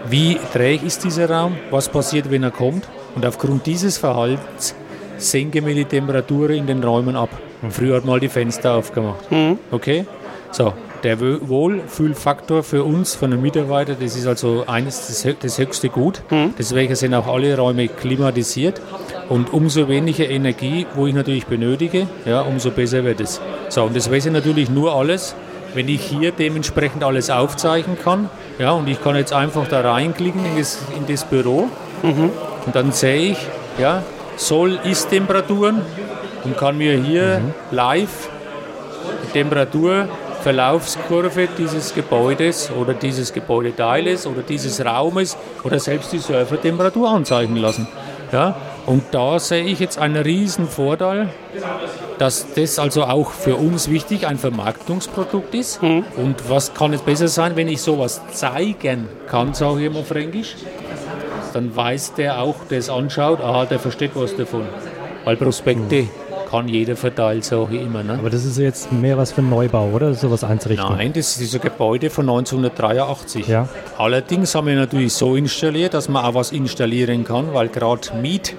Wie 0.08 0.38
träg 0.52 0.82
ist 0.82 1.04
dieser 1.04 1.30
Raum? 1.30 1.56
Was 1.70 1.88
passiert, 1.88 2.30
wenn 2.30 2.42
er 2.42 2.50
kommt? 2.50 2.88
Und 3.14 3.24
aufgrund 3.24 3.66
dieses 3.66 3.98
Verhaltens 3.98 4.74
senken 5.16 5.64
wir 5.66 5.74
die 5.74 5.84
Temperatur 5.84 6.50
in 6.50 6.66
den 6.66 6.82
Räumen 6.84 7.16
ab. 7.16 7.30
Früher 7.70 7.96
hat 7.96 8.04
man 8.04 8.14
mal 8.14 8.20
die 8.20 8.28
Fenster 8.28 8.74
aufgemacht. 8.74 9.24
Okay? 9.70 10.06
So, 10.52 10.72
der 11.02 11.20
Wo- 11.20 11.48
Wohlfühlfaktor 11.48 12.62
für 12.62 12.84
uns, 12.84 13.14
von 13.14 13.30
den 13.30 13.42
Mitarbeitern, 13.42 13.96
das 14.00 14.16
ist 14.16 14.26
also 14.26 14.64
eines 14.66 15.06
das, 15.06 15.26
das 15.40 15.58
höchste 15.58 15.88
Gut. 15.88 16.22
Deswegen 16.58 16.94
sind 16.94 17.14
auch 17.14 17.26
alle 17.26 17.56
Räume 17.56 17.88
klimatisiert. 17.88 18.80
Und 19.28 19.52
umso 19.52 19.88
weniger 19.88 20.28
Energie, 20.28 20.86
wo 20.94 21.06
ich 21.06 21.14
natürlich 21.14 21.46
benötige, 21.46 22.06
ja, 22.24 22.42
umso 22.42 22.70
besser 22.70 23.02
wird 23.04 23.20
es. 23.20 23.40
So, 23.68 23.82
und 23.82 23.96
das 23.96 24.10
weiß 24.10 24.26
ich 24.26 24.32
natürlich 24.32 24.70
nur 24.70 24.94
alles, 24.94 25.34
wenn 25.74 25.88
ich 25.88 26.02
hier 26.02 26.32
dementsprechend 26.32 27.02
alles 27.02 27.28
aufzeichnen 27.30 27.98
kann. 28.02 28.30
Ja, 28.58 28.72
und 28.72 28.88
ich 28.88 29.02
kann 29.02 29.16
jetzt 29.16 29.32
einfach 29.32 29.66
da 29.68 29.80
reinklicken 29.80 30.44
in 30.44 30.56
das, 30.58 30.78
in 30.96 31.06
das 31.12 31.24
Büro 31.24 31.68
und 32.02 32.74
dann 32.74 32.92
sehe 32.92 33.32
ich, 33.32 33.38
ja, 33.78 34.02
Soll, 34.36 34.78
Ist-Temperaturen 34.84 35.80
und 36.44 36.56
kann 36.56 36.76
mir 36.78 36.96
hier 36.98 37.40
live 37.70 38.28
die 39.24 39.32
Temperaturverlaufskurve 40.46 41.48
dieses 41.58 41.92
Gebäudes 41.92 42.70
oder 42.70 42.94
dieses 42.94 43.32
Gebäudeteiles 43.32 44.28
oder 44.28 44.42
dieses 44.42 44.84
Raumes 44.84 45.36
oder 45.64 45.80
selbst 45.80 46.12
die 46.12 46.18
Surfertemperatur 46.18 47.10
anzeigen 47.10 47.56
lassen. 47.56 47.88
Ja? 48.30 48.54
Und 48.86 49.02
da 49.10 49.40
sehe 49.40 49.64
ich 49.64 49.80
jetzt 49.80 49.98
einen 49.98 50.22
riesen 50.22 50.68
Vorteil, 50.68 51.30
dass 52.18 52.46
das 52.54 52.78
also 52.78 53.02
auch 53.04 53.30
für 53.30 53.56
uns 53.56 53.90
wichtig 53.90 54.28
ein 54.28 54.38
Vermarktungsprodukt 54.38 55.52
ist. 55.56 55.82
Und 55.82 56.36
was 56.48 56.74
kann 56.74 56.92
es 56.92 57.02
besser 57.02 57.26
sein, 57.26 57.56
wenn 57.56 57.66
ich 57.66 57.82
sowas 57.82 58.20
zeigen 58.32 59.08
kann, 59.28 59.52
sage 59.52 59.80
ich 59.80 59.86
immer 59.86 60.04
fränkisch, 60.04 60.54
dann 61.54 61.74
weiß 61.74 62.14
der 62.14 62.40
auch, 62.40 62.56
der 62.70 62.78
es 62.78 62.88
anschaut, 62.88 63.40
aha, 63.40 63.64
der 63.64 63.80
versteht 63.80 64.12
was 64.14 64.36
davon. 64.36 64.62
Weil 65.24 65.36
Prospekte 65.36 66.06
kann 66.48 66.68
jeder 66.68 66.96
verteilen, 66.96 67.42
sage 67.42 67.76
ich 67.76 67.82
immer. 67.82 68.02
Ne? 68.02 68.14
Aber 68.14 68.30
das 68.30 68.44
ist 68.44 68.58
jetzt 68.58 68.92
mehr 68.92 69.18
was 69.18 69.32
für 69.32 69.40
einen 69.40 69.50
Neubau, 69.50 69.90
oder? 69.90 70.10
Ist 70.10 70.20
sowas 70.20 70.44
einzurichten. 70.44 70.96
Nein, 70.96 71.12
das 71.12 71.38
ist 71.38 71.54
ein 71.54 71.60
Gebäude 71.60 72.08
von 72.10 72.28
1983. 72.28 73.48
Ja. 73.48 73.68
Allerdings 73.98 74.54
haben 74.54 74.68
wir 74.68 74.76
natürlich 74.76 75.12
so 75.12 75.36
installiert, 75.36 75.94
dass 75.94 76.08
man 76.08 76.24
auch 76.24 76.34
was 76.34 76.52
installieren 76.52 77.24
kann, 77.24 77.52
weil 77.52 77.68
gerade 77.68 78.14
Miet, 78.20 78.54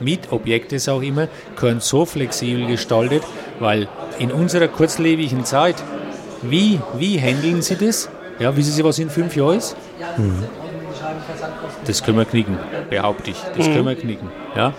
Mietobjekte, 0.00 0.76
ich 0.76 0.88
immer, 0.88 1.28
können 1.56 1.80
so 1.80 2.06
flexibel 2.06 2.66
gestaltet, 2.66 3.22
weil 3.58 3.88
in 4.18 4.32
unserer 4.32 4.68
kurzlebigen 4.68 5.44
Zeit, 5.44 5.76
wie, 6.42 6.80
wie 6.96 7.18
handeln 7.18 7.62
Sie 7.62 7.76
das? 7.76 8.08
Ja, 8.38 8.56
wissen 8.56 8.72
Sie, 8.72 8.84
was 8.84 8.98
in 8.98 9.10
fünf 9.10 9.36
Jahren 9.36 9.58
ist? 9.58 9.76
Das 11.86 12.02
können 12.02 12.18
wir 12.18 12.24
knicken, 12.24 12.58
behaupte 12.90 13.30
ich. 13.30 13.36
Das 13.56 13.66
können 13.66 13.86
wir 13.86 13.94
knicken. 13.94 14.30
Ja? 14.56 14.72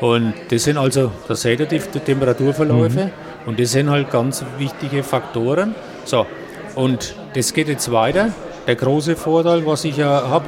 Und 0.00 0.34
das 0.50 0.64
sind 0.64 0.76
also, 0.76 1.10
da 1.26 1.34
seht 1.34 1.60
ihr 1.60 1.66
die, 1.66 1.78
die 1.78 2.00
Temperaturverläufe 2.00 3.10
und 3.46 3.58
das 3.58 3.72
sind 3.72 3.90
halt 3.90 4.10
ganz 4.10 4.44
wichtige 4.58 5.02
Faktoren. 5.02 5.74
So, 6.04 6.26
und 6.74 7.14
das 7.34 7.52
geht 7.52 7.68
jetzt 7.68 7.90
weiter. 7.90 8.30
Der 8.66 8.76
große 8.76 9.16
Vorteil, 9.16 9.66
was 9.66 9.84
ich 9.84 9.96
ja 9.96 10.28
habe, 10.28 10.44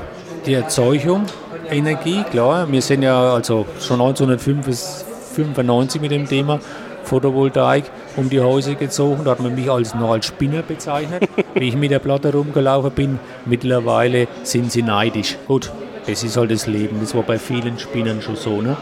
die 0.47 0.55
Erzeugung, 0.55 1.25
Energie, 1.71 2.23
klar. 2.31 2.71
Wir 2.71 2.83
sind 2.83 3.03
ja 3.03 3.35
also 3.35 3.67
schon 3.81 4.01
1995 4.01 6.01
mit 6.01 6.11
dem 6.11 6.29
Thema 6.29 6.61
Photovoltaik 7.05 7.85
um 8.21 8.31
die 8.31 8.41
Häuser 8.41 8.75
gezogen. 8.75 9.25
Da 9.25 9.33
hat 9.33 9.41
man 9.41 9.55
mich 9.55 9.71
als, 9.71 9.95
noch 9.95 10.13
als 10.13 10.27
Spinner 10.27 10.63
bezeichnet, 10.63 11.29
wie 11.55 11.69
ich 11.69 11.77
mit 11.77 11.91
der 11.91 11.99
Platte 11.99 12.33
rumgelaufen 12.33 12.91
bin. 12.93 13.19
Mittlerweile 13.47 14.29
sind 14.43 14.71
sie 14.71 14.83
neidisch. 14.83 15.37
Gut, 15.49 15.73
das 16.07 16.23
ist 16.23 16.37
halt 16.37 16.51
das 16.51 16.67
Leben. 16.67 16.99
Das 17.01 17.15
war 17.15 17.23
bei 17.23 17.39
vielen 17.39 17.79
Spinnern 17.79 18.23
schon 18.23 18.37
so. 18.37 18.61
Ne? 18.61 18.77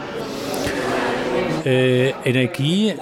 Äh, 1.65 2.09
Energie 2.23 2.93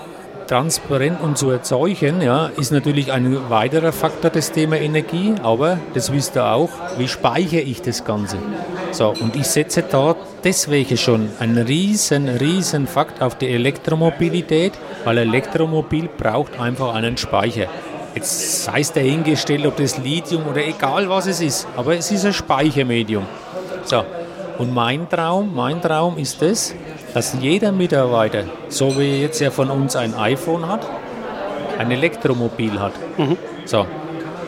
transparent 0.47 1.21
und 1.21 1.37
zu 1.37 1.49
erzeugen, 1.49 2.21
ja, 2.21 2.47
ist 2.57 2.71
natürlich 2.71 3.11
ein 3.11 3.49
weiterer 3.49 3.91
Faktor 3.91 4.31
des 4.31 4.51
Thema 4.51 4.77
Energie, 4.77 5.35
aber 5.43 5.79
das 5.93 6.11
wisst 6.11 6.35
ihr 6.35 6.45
auch, 6.45 6.69
wie 6.97 7.07
speichere 7.07 7.61
ich 7.61 7.81
das 7.81 8.05
Ganze? 8.05 8.37
So, 8.91 9.09
und 9.09 9.35
ich 9.35 9.47
setze 9.47 9.83
da 9.83 10.15
deswegen 10.43 10.97
schon 10.97 11.29
einen 11.39 11.57
riesen, 11.57 12.29
riesen 12.29 12.87
Fakt 12.87 13.21
auf 13.21 13.37
die 13.37 13.49
Elektromobilität, 13.49 14.73
weil 15.03 15.19
Elektromobil 15.19 16.09
braucht 16.17 16.59
einfach 16.59 16.95
einen 16.95 17.17
Speicher. 17.17 17.67
Jetzt 18.15 18.63
sei 18.63 18.79
es 18.79 18.91
dahingestellt, 18.91 19.65
ob 19.65 19.75
das 19.77 19.97
Lithium 19.99 20.47
oder 20.47 20.65
egal 20.65 21.07
was 21.09 21.27
es 21.27 21.41
ist, 21.41 21.67
aber 21.75 21.95
es 21.95 22.09
ist 22.09 22.25
ein 22.25 22.33
Speichermedium. 22.33 23.25
So, 23.83 24.03
und 24.57 24.73
mein 24.73 25.07
Traum, 25.07 25.53
mein 25.53 25.81
Traum 25.81 26.17
ist 26.17 26.41
es, 26.41 26.73
dass 27.17 27.35
jeder 27.41 27.71
Mitarbeiter, 27.71 28.43
so 28.69 28.95
wie 28.99 29.23
jetzt 29.23 29.39
ja 29.39 29.49
von 29.49 29.71
uns 29.71 29.95
ein 29.95 30.13
iPhone 30.13 30.67
hat, 30.67 30.87
ein 31.79 31.89
Elektromobil 31.89 32.79
hat. 32.79 32.93
So. 33.65 33.87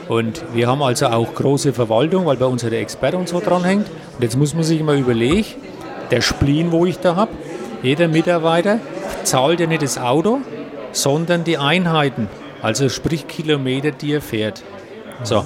Und 0.08 0.44
wir 0.54 0.68
haben 0.68 0.84
also 0.84 1.08
auch 1.08 1.34
große 1.34 1.74
Verwaltung, 1.74 2.28
weil 2.28 2.38
bei 2.38 2.46
uns 2.46 2.62
ja 2.62 2.70
der 2.70 2.82
Experte 2.82 3.18
und 3.18 3.28
so 3.28 3.40
dranhängt. 3.40 3.88
Und 3.88 4.22
jetzt 4.22 4.38
muss 4.38 4.54
man 4.54 4.62
sich 4.62 4.84
mal 4.84 5.00
überlegen, 5.00 5.48
der 6.12 6.22
Spleen, 6.22 6.72
wo 6.72 6.86
ich 6.86 7.00
da 7.00 7.16
habe, 7.16 7.32
jeder 7.82 8.08
Mitarbeiter 8.08 8.78
zahlt 9.24 9.60
ja 9.60 9.66
nicht 9.66 9.82
das 9.82 9.98
Auto, 9.98 10.38
sondern 10.92 11.44
die 11.44 11.58
Einheiten, 11.58 12.30
also 12.62 12.88
sprich 12.88 13.28
Kilometer, 13.28 13.90
die 13.90 14.14
er 14.14 14.22
fährt. 14.22 14.62
So, 15.24 15.44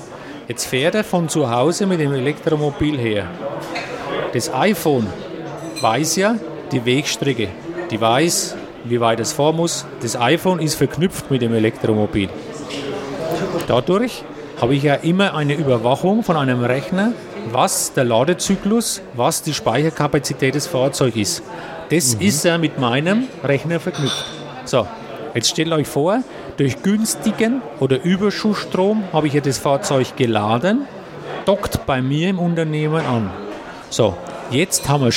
jetzt 0.49 0.65
fährt 0.65 0.93
er 0.93 1.05
von 1.05 1.29
zu 1.29 1.49
Hause 1.49 1.85
mit 1.85 2.01
dem 2.01 2.11
Elektromobil 2.11 2.97
her. 2.97 3.27
Das 4.33 4.53
iPhone 4.53 5.07
weiß 5.79 6.17
ja 6.17 6.35
die 6.73 6.85
Wegstrecke. 6.85 7.47
Die 7.91 8.01
weiß, 8.01 8.55
wie 8.83 8.99
weit 8.99 9.19
es 9.19 9.31
fahren 9.31 9.55
muss. 9.55 9.85
Das 10.01 10.19
iPhone 10.19 10.59
ist 10.59 10.75
verknüpft 10.75 11.29
mit 11.31 11.41
dem 11.41 11.53
Elektromobil. 11.53 12.29
Dadurch 13.67 14.23
habe 14.59 14.75
ich 14.75 14.83
ja 14.83 14.95
immer 14.95 15.35
eine 15.35 15.53
Überwachung 15.53 16.23
von 16.23 16.35
einem 16.35 16.63
Rechner, 16.63 17.13
was 17.51 17.93
der 17.93 18.05
Ladezyklus, 18.05 19.01
was 19.13 19.41
die 19.41 19.53
Speicherkapazität 19.53 20.55
des 20.55 20.67
Fahrzeugs 20.67 21.15
ist. 21.15 21.43
Das 21.89 22.13
ist 22.15 22.43
ja 22.45 22.57
mit 22.57 22.79
meinem 22.79 23.27
Rechner 23.43 23.79
verknüpft. 23.79 24.25
So, 24.65 24.87
jetzt 25.33 25.49
stellt 25.49 25.71
euch 25.71 25.87
vor, 25.87 26.23
durch 26.57 26.81
günstigen 26.81 27.61
oder 27.79 28.01
Überschussstrom 28.03 29.03
habe 29.11 29.27
ich 29.27 29.33
ja 29.33 29.41
das 29.41 29.57
Fahrzeug 29.57 30.15
geladen, 30.15 30.87
dockt 31.45 31.85
bei 31.85 32.01
mir 32.01 32.29
im 32.29 32.39
Unternehmen 32.39 33.05
an. 33.05 33.29
So, 33.89 34.15
jetzt 34.49 34.87
haben 34.87 35.03
wir 35.03 35.11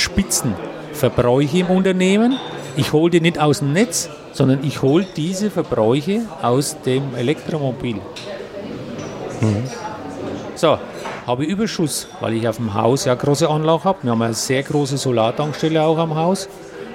Spitzenverbräuche 0.97 1.59
im 1.59 1.67
Unternehmen. 1.67 2.39
Ich 2.75 2.91
hole 2.91 3.11
die 3.11 3.21
nicht 3.21 3.39
aus 3.39 3.59
dem 3.59 3.71
Netz, 3.71 4.09
sondern 4.33 4.63
ich 4.63 4.81
hole 4.81 5.05
diese 5.15 5.51
Verbräuche 5.51 6.21
aus 6.41 6.75
dem 6.81 7.15
Elektromobil. 7.15 7.97
So, 10.55 10.79
habe 11.27 11.43
ich 11.43 11.49
Überschuss, 11.49 12.07
weil 12.19 12.33
ich 12.33 12.47
auf 12.47 12.57
dem 12.57 12.73
Haus 12.73 13.05
ja 13.05 13.13
große 13.13 13.47
Anlage 13.47 13.83
habe. 13.83 13.99
Wir 14.01 14.11
haben 14.11 14.21
eine 14.23 14.33
sehr 14.33 14.63
große 14.63 14.97
Solartankstelle 14.97 15.83
auch 15.83 15.99
am 15.99 16.15
Haus. 16.15 16.49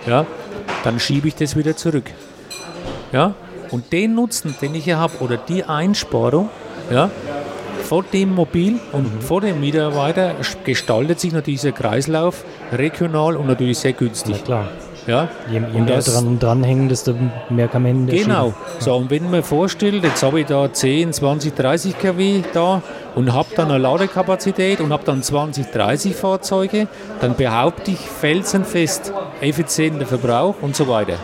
Ja, 0.04 0.26
dann 0.82 0.98
schiebe 0.98 1.28
ich 1.28 1.36
das 1.36 1.54
wieder 1.54 1.76
zurück. 1.76 2.10
Ja, 3.12 3.34
und 3.70 3.92
den 3.92 4.16
Nutzen, 4.16 4.56
den 4.60 4.74
ich 4.74 4.84
hier 4.84 4.98
habe, 4.98 5.12
oder 5.20 5.36
die 5.36 5.62
Einsparung, 5.62 6.48
ja, 6.90 7.10
vor 7.92 8.04
dem 8.10 8.34
Mobil 8.34 8.78
und 8.92 9.22
vor 9.22 9.42
dem 9.42 9.60
Mitarbeiter 9.60 10.32
gestaltet 10.64 11.20
sich 11.20 11.30
natürlich 11.30 11.60
dieser 11.60 11.72
Kreislauf 11.72 12.42
regional 12.72 13.36
und 13.36 13.46
natürlich 13.48 13.80
sehr 13.80 13.90
Na 13.92 13.98
günstig. 13.98 14.42
klar. 14.44 14.68
Ja, 15.06 15.28
Je, 15.50 15.58
je 15.58 15.78
Und 15.78 15.84
mehr 15.84 15.96
das- 15.96 16.06
dran, 16.06 16.38
dranhängen, 16.38 16.88
desto 16.88 17.12
mehr 17.50 17.68
kann 17.68 17.82
man 17.82 17.90
in 17.90 18.06
der 18.06 18.16
Genau. 18.16 18.44
Schiene. 18.44 18.54
So, 18.78 18.94
und 18.94 19.10
wenn 19.10 19.30
man 19.30 19.42
vorstellt, 19.42 20.04
jetzt 20.04 20.22
habe 20.22 20.40
ich 20.40 20.46
da 20.46 20.72
10, 20.72 21.12
20, 21.12 21.54
30 21.54 21.98
kW 21.98 22.40
da 22.54 22.80
und 23.14 23.34
habe 23.34 23.48
dann 23.56 23.68
eine 23.70 23.76
Ladekapazität 23.76 24.80
und 24.80 24.90
habe 24.90 25.04
dann 25.04 25.22
20, 25.22 25.70
30 25.70 26.16
Fahrzeuge, 26.16 26.88
dann 27.20 27.34
behaupte 27.36 27.90
ich 27.90 27.98
felsenfest 27.98 29.12
effizienter 29.42 30.06
Verbrauch 30.06 30.54
und 30.62 30.74
so 30.74 30.88
weiter. 30.88 31.16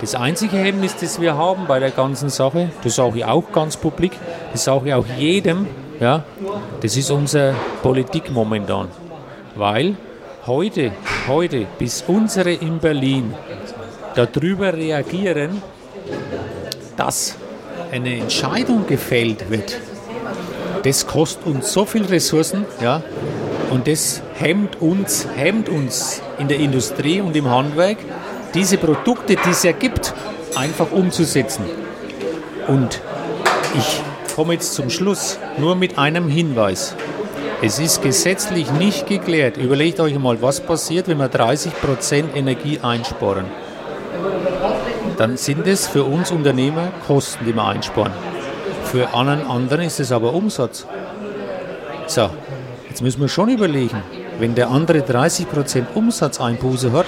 Das 0.00 0.14
einzige 0.14 0.56
Hemmnis, 0.56 0.94
das 0.96 1.20
wir 1.20 1.36
haben 1.36 1.66
bei 1.66 1.80
der 1.80 1.90
ganzen 1.90 2.28
Sache, 2.28 2.70
das 2.84 2.94
sage 2.94 3.18
ich 3.18 3.24
auch 3.24 3.50
ganz 3.52 3.76
publik, 3.76 4.12
das 4.52 4.64
sage 4.64 4.88
ich 4.88 4.94
auch 4.94 5.06
jedem, 5.18 5.66
ja, 5.98 6.22
das 6.80 6.96
ist 6.96 7.10
unsere 7.10 7.54
Politik 7.82 8.30
momentan. 8.30 8.88
Weil 9.56 9.96
heute, 10.46 10.92
heute, 11.26 11.66
bis 11.78 12.04
unsere 12.06 12.52
in 12.52 12.78
Berlin 12.78 13.34
darüber 14.14 14.72
reagieren, 14.72 15.62
dass 16.96 17.36
eine 17.90 18.18
Entscheidung 18.18 18.86
gefällt 18.86 19.50
wird, 19.50 19.80
das 20.84 21.06
kostet 21.08 21.44
uns 21.46 21.72
so 21.72 21.84
viel 21.84 22.04
Ressourcen, 22.04 22.66
ja, 22.80 23.02
und 23.70 23.88
das 23.88 24.22
hemmt 24.38 24.80
uns, 24.80 25.26
hemmt 25.36 25.68
uns 25.68 26.22
in 26.38 26.46
der 26.46 26.58
Industrie 26.58 27.20
und 27.20 27.36
im 27.36 27.50
Handwerk, 27.50 27.98
diese 28.54 28.78
Produkte, 28.78 29.36
die 29.36 29.50
es 29.50 29.62
ja 29.62 29.72
gibt, 29.72 30.14
einfach 30.54 30.90
umzusetzen. 30.92 31.64
Und 32.66 33.00
ich 33.76 34.02
komme 34.34 34.54
jetzt 34.54 34.74
zum 34.74 34.90
Schluss 34.90 35.38
nur 35.58 35.76
mit 35.76 35.98
einem 35.98 36.28
Hinweis. 36.28 36.94
Es 37.60 37.78
ist 37.80 38.02
gesetzlich 38.02 38.70
nicht 38.72 39.06
geklärt. 39.06 39.56
Überlegt 39.56 39.98
euch 39.98 40.16
mal, 40.18 40.40
was 40.40 40.60
passiert, 40.60 41.08
wenn 41.08 41.18
wir 41.18 41.28
30% 41.28 42.34
Energie 42.34 42.78
einsparen. 42.80 43.46
Dann 45.16 45.36
sind 45.36 45.66
es 45.66 45.88
für 45.88 46.04
uns 46.04 46.30
Unternehmer 46.30 46.92
Kosten, 47.06 47.44
die 47.44 47.52
wir 47.52 47.64
einsparen. 47.64 48.12
Für 48.84 49.12
einen 49.12 49.44
anderen 49.46 49.86
ist 49.86 49.98
es 49.98 50.12
aber 50.12 50.32
Umsatz. 50.34 50.86
So, 52.06 52.30
jetzt 52.88 53.02
müssen 53.02 53.20
wir 53.20 53.28
schon 53.28 53.48
überlegen, 53.48 54.02
wenn 54.38 54.54
der 54.54 54.70
andere 54.70 55.00
30% 55.00 55.94
Umsatzeinbuße 55.94 56.92
hat, 56.92 57.06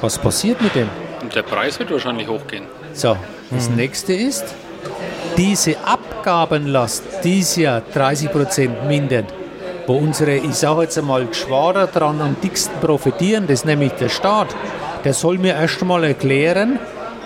was 0.00 0.18
passiert 0.18 0.60
mit 0.60 0.74
dem? 0.74 0.88
Und 1.22 1.34
der 1.34 1.42
Preis 1.42 1.78
wird 1.78 1.90
wahrscheinlich 1.90 2.28
hochgehen. 2.28 2.64
So, 2.92 3.16
das 3.50 3.68
nächste 3.70 4.12
ist, 4.12 4.44
diese 5.36 5.76
Abgabenlast, 5.84 7.02
die 7.24 7.40
ist 7.40 7.56
ja 7.56 7.80
30% 7.94 8.86
mindern, 8.86 9.26
wo 9.86 9.94
unsere, 9.94 10.36
ich 10.36 10.54
sage 10.54 10.82
jetzt 10.82 10.98
einmal, 10.98 11.26
Geschwader 11.26 11.86
dran 11.86 12.20
am 12.20 12.36
dicksten 12.42 12.78
profitieren, 12.80 13.46
das 13.46 13.60
ist 13.60 13.66
nämlich 13.66 13.92
der 13.92 14.08
Staat. 14.08 14.48
Der 15.04 15.14
soll 15.14 15.38
mir 15.38 15.54
erst 15.54 15.80
einmal 15.80 16.04
erklären, 16.04 16.78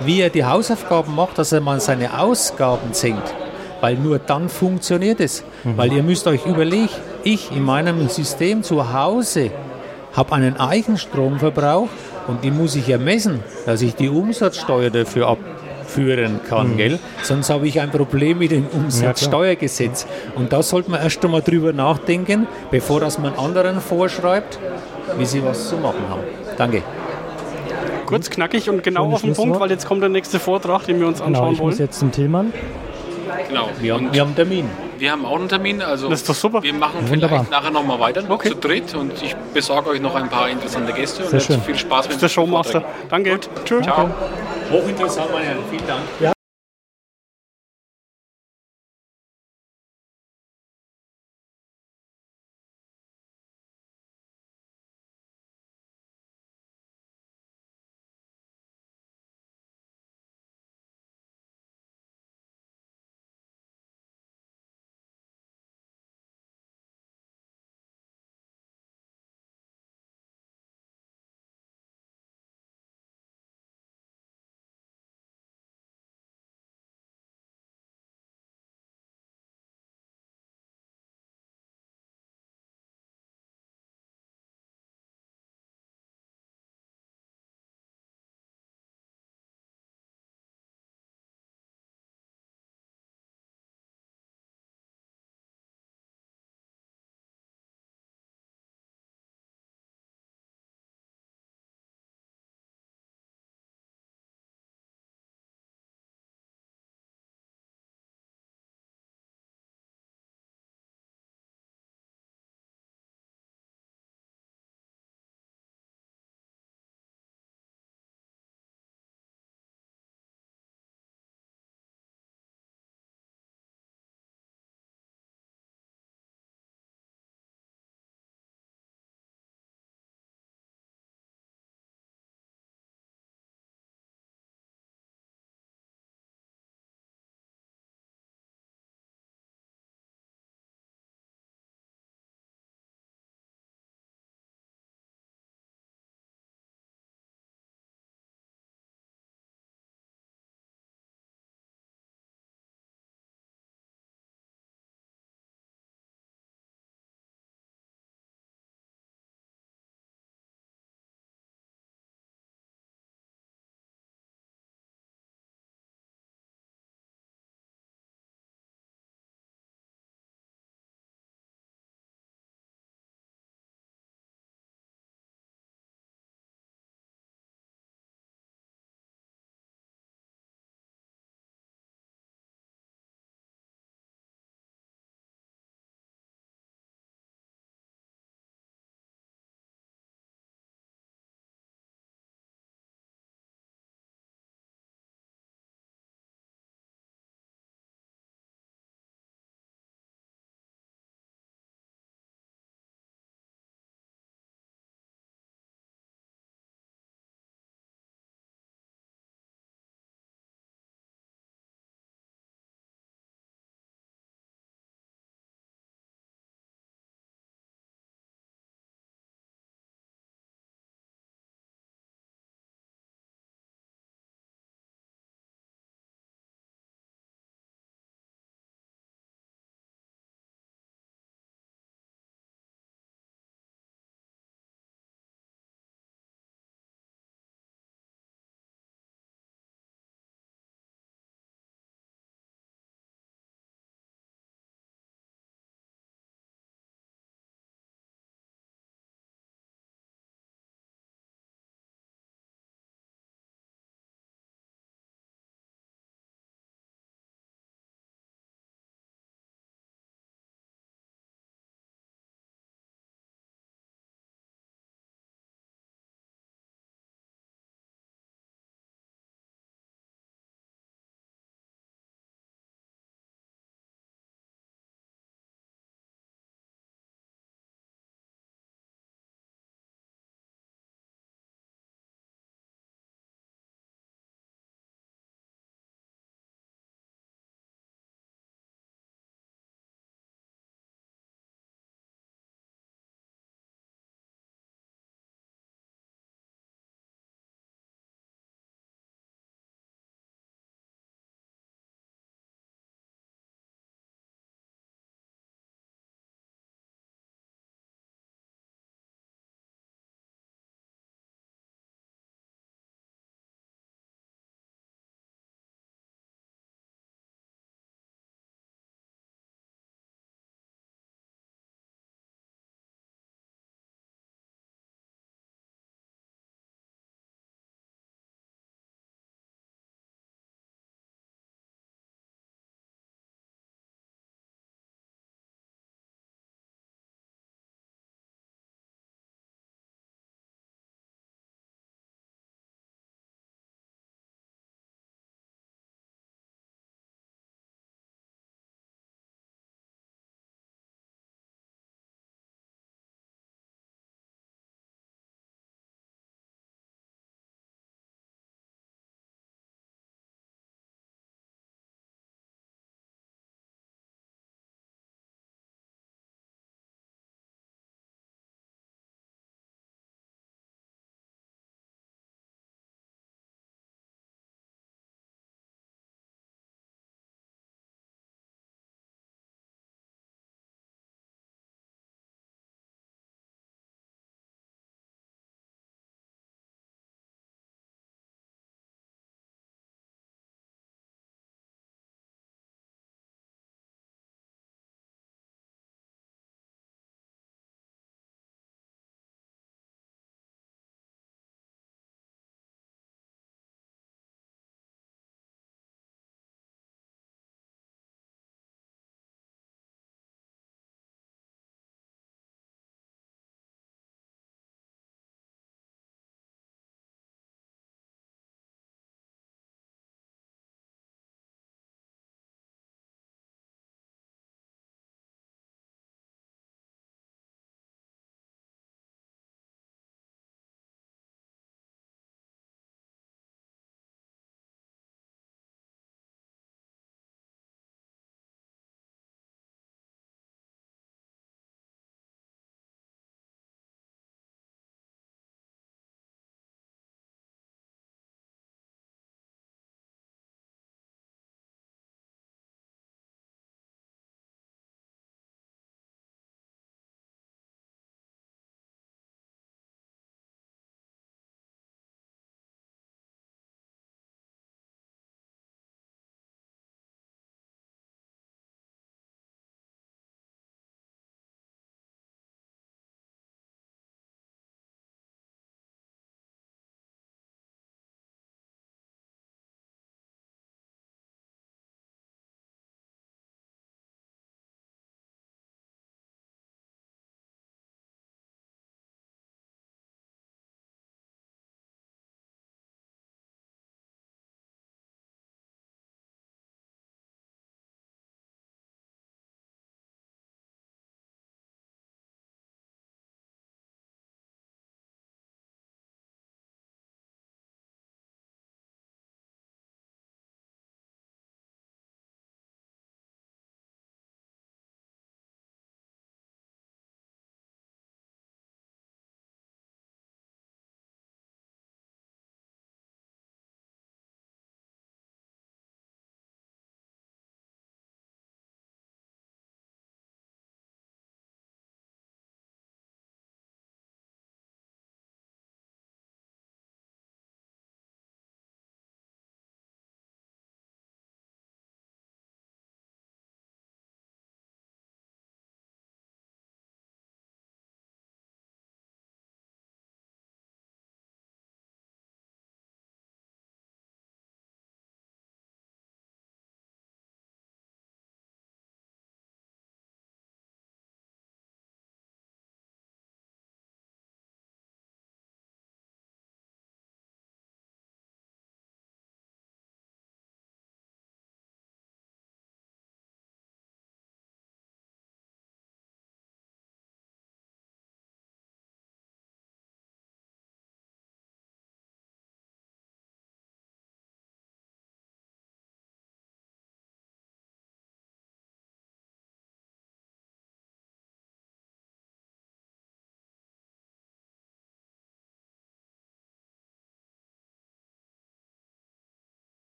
wie 0.00 0.20
er 0.20 0.30
die 0.30 0.44
Hausaufgaben 0.44 1.14
macht, 1.14 1.38
dass 1.38 1.52
er 1.52 1.60
mal 1.60 1.80
seine 1.80 2.18
Ausgaben 2.18 2.92
senkt. 2.92 3.34
Weil 3.80 3.96
nur 3.96 4.18
dann 4.18 4.48
funktioniert 4.48 5.20
es. 5.20 5.44
Weil 5.64 5.92
ihr 5.92 6.02
müsst 6.02 6.26
euch 6.26 6.46
überlegen, 6.46 6.88
ich 7.24 7.50
in 7.50 7.62
meinem 7.62 8.08
System 8.08 8.62
zu 8.62 8.92
Hause 8.92 9.50
habe 10.14 10.34
einen 10.34 10.58
Eigenstromverbrauch 10.58 11.88
und 12.28 12.44
die 12.44 12.50
muss 12.50 12.74
ich 12.76 12.86
ja 12.88 12.98
messen, 12.98 13.40
dass 13.66 13.82
ich 13.82 13.94
die 13.94 14.08
Umsatzsteuer 14.08 14.90
dafür 14.90 15.28
abführen 15.28 16.40
kann, 16.48 16.76
gell? 16.76 16.98
Sonst 17.22 17.50
habe 17.50 17.66
ich 17.68 17.80
ein 17.80 17.90
Problem 17.90 18.38
mit 18.38 18.50
dem 18.50 18.66
Umsatzsteuergesetz. 18.66 20.06
und 20.34 20.52
da 20.52 20.62
sollte 20.62 20.90
man 20.90 21.00
erst 21.02 21.24
einmal 21.24 21.42
drüber 21.42 21.72
nachdenken, 21.72 22.46
bevor 22.70 23.00
das 23.00 23.18
man 23.18 23.34
anderen 23.34 23.80
vorschreibt, 23.80 24.58
wie 25.18 25.24
sie 25.24 25.42
was 25.44 25.68
zu 25.68 25.76
machen 25.76 26.02
haben. 26.08 26.22
Danke. 26.56 26.82
Kurz, 28.06 28.30
knackig 28.30 28.70
und 28.70 28.82
genau 28.84 29.12
auf 29.12 29.22
den 29.22 29.34
Punkt, 29.34 29.58
weil 29.58 29.70
jetzt 29.70 29.86
kommt 29.86 30.00
der 30.02 30.08
nächste 30.08 30.38
Vortrag, 30.38 30.84
den 30.86 31.00
wir 31.00 31.08
uns 31.08 31.18
Genau, 31.18 31.28
anschauen 31.28 31.52
ich 31.54 31.58
muss 31.58 31.72
wollen. 31.72 31.78
jetzt 31.78 31.98
zum 31.98 32.12
Tillmann. 32.12 32.52
Genau. 33.48 33.68
Wir 33.80 33.94
haben, 33.94 34.12
wir 34.12 34.20
haben 34.20 34.28
einen 34.28 34.36
Termin. 34.36 34.70
Wir 34.98 35.12
haben 35.12 35.24
auch 35.24 35.36
einen 35.38 35.48
Termin. 35.48 35.82
Also 35.82 36.08
Das 36.08 36.20
ist 36.20 36.28
doch 36.28 36.34
super. 36.34 36.62
Wir 36.62 36.72
machen 36.74 37.08
Wunderbar. 37.08 37.38
vielleicht 37.40 37.50
nachher 37.50 37.70
nochmal 37.70 38.00
weiter 38.00 38.22
Okay. 38.28 38.50
zu 38.50 38.56
dritt 38.56 38.94
und 38.94 39.22
ich 39.22 39.34
besorge 39.54 39.90
euch 39.90 40.00
noch 40.00 40.14
ein 40.14 40.28
paar 40.28 40.48
interessante 40.48 40.92
Gäste. 40.92 41.22
und 41.22 41.30
Sehr 41.30 41.38
jetzt 41.38 41.46
schön. 41.46 41.62
viel 41.62 41.76
Spaß 41.78 42.08
mit 42.08 42.20
dem 42.22 42.28
Showmaster. 42.28 42.84
Danke. 43.08 43.38
Tschüss. 43.64 43.84
Ciao. 43.84 44.10
Hochinteressant, 44.70 45.32
meine 45.32 45.44
Herren. 45.46 45.58
Vielen 45.70 45.86
Dank. 45.86 46.35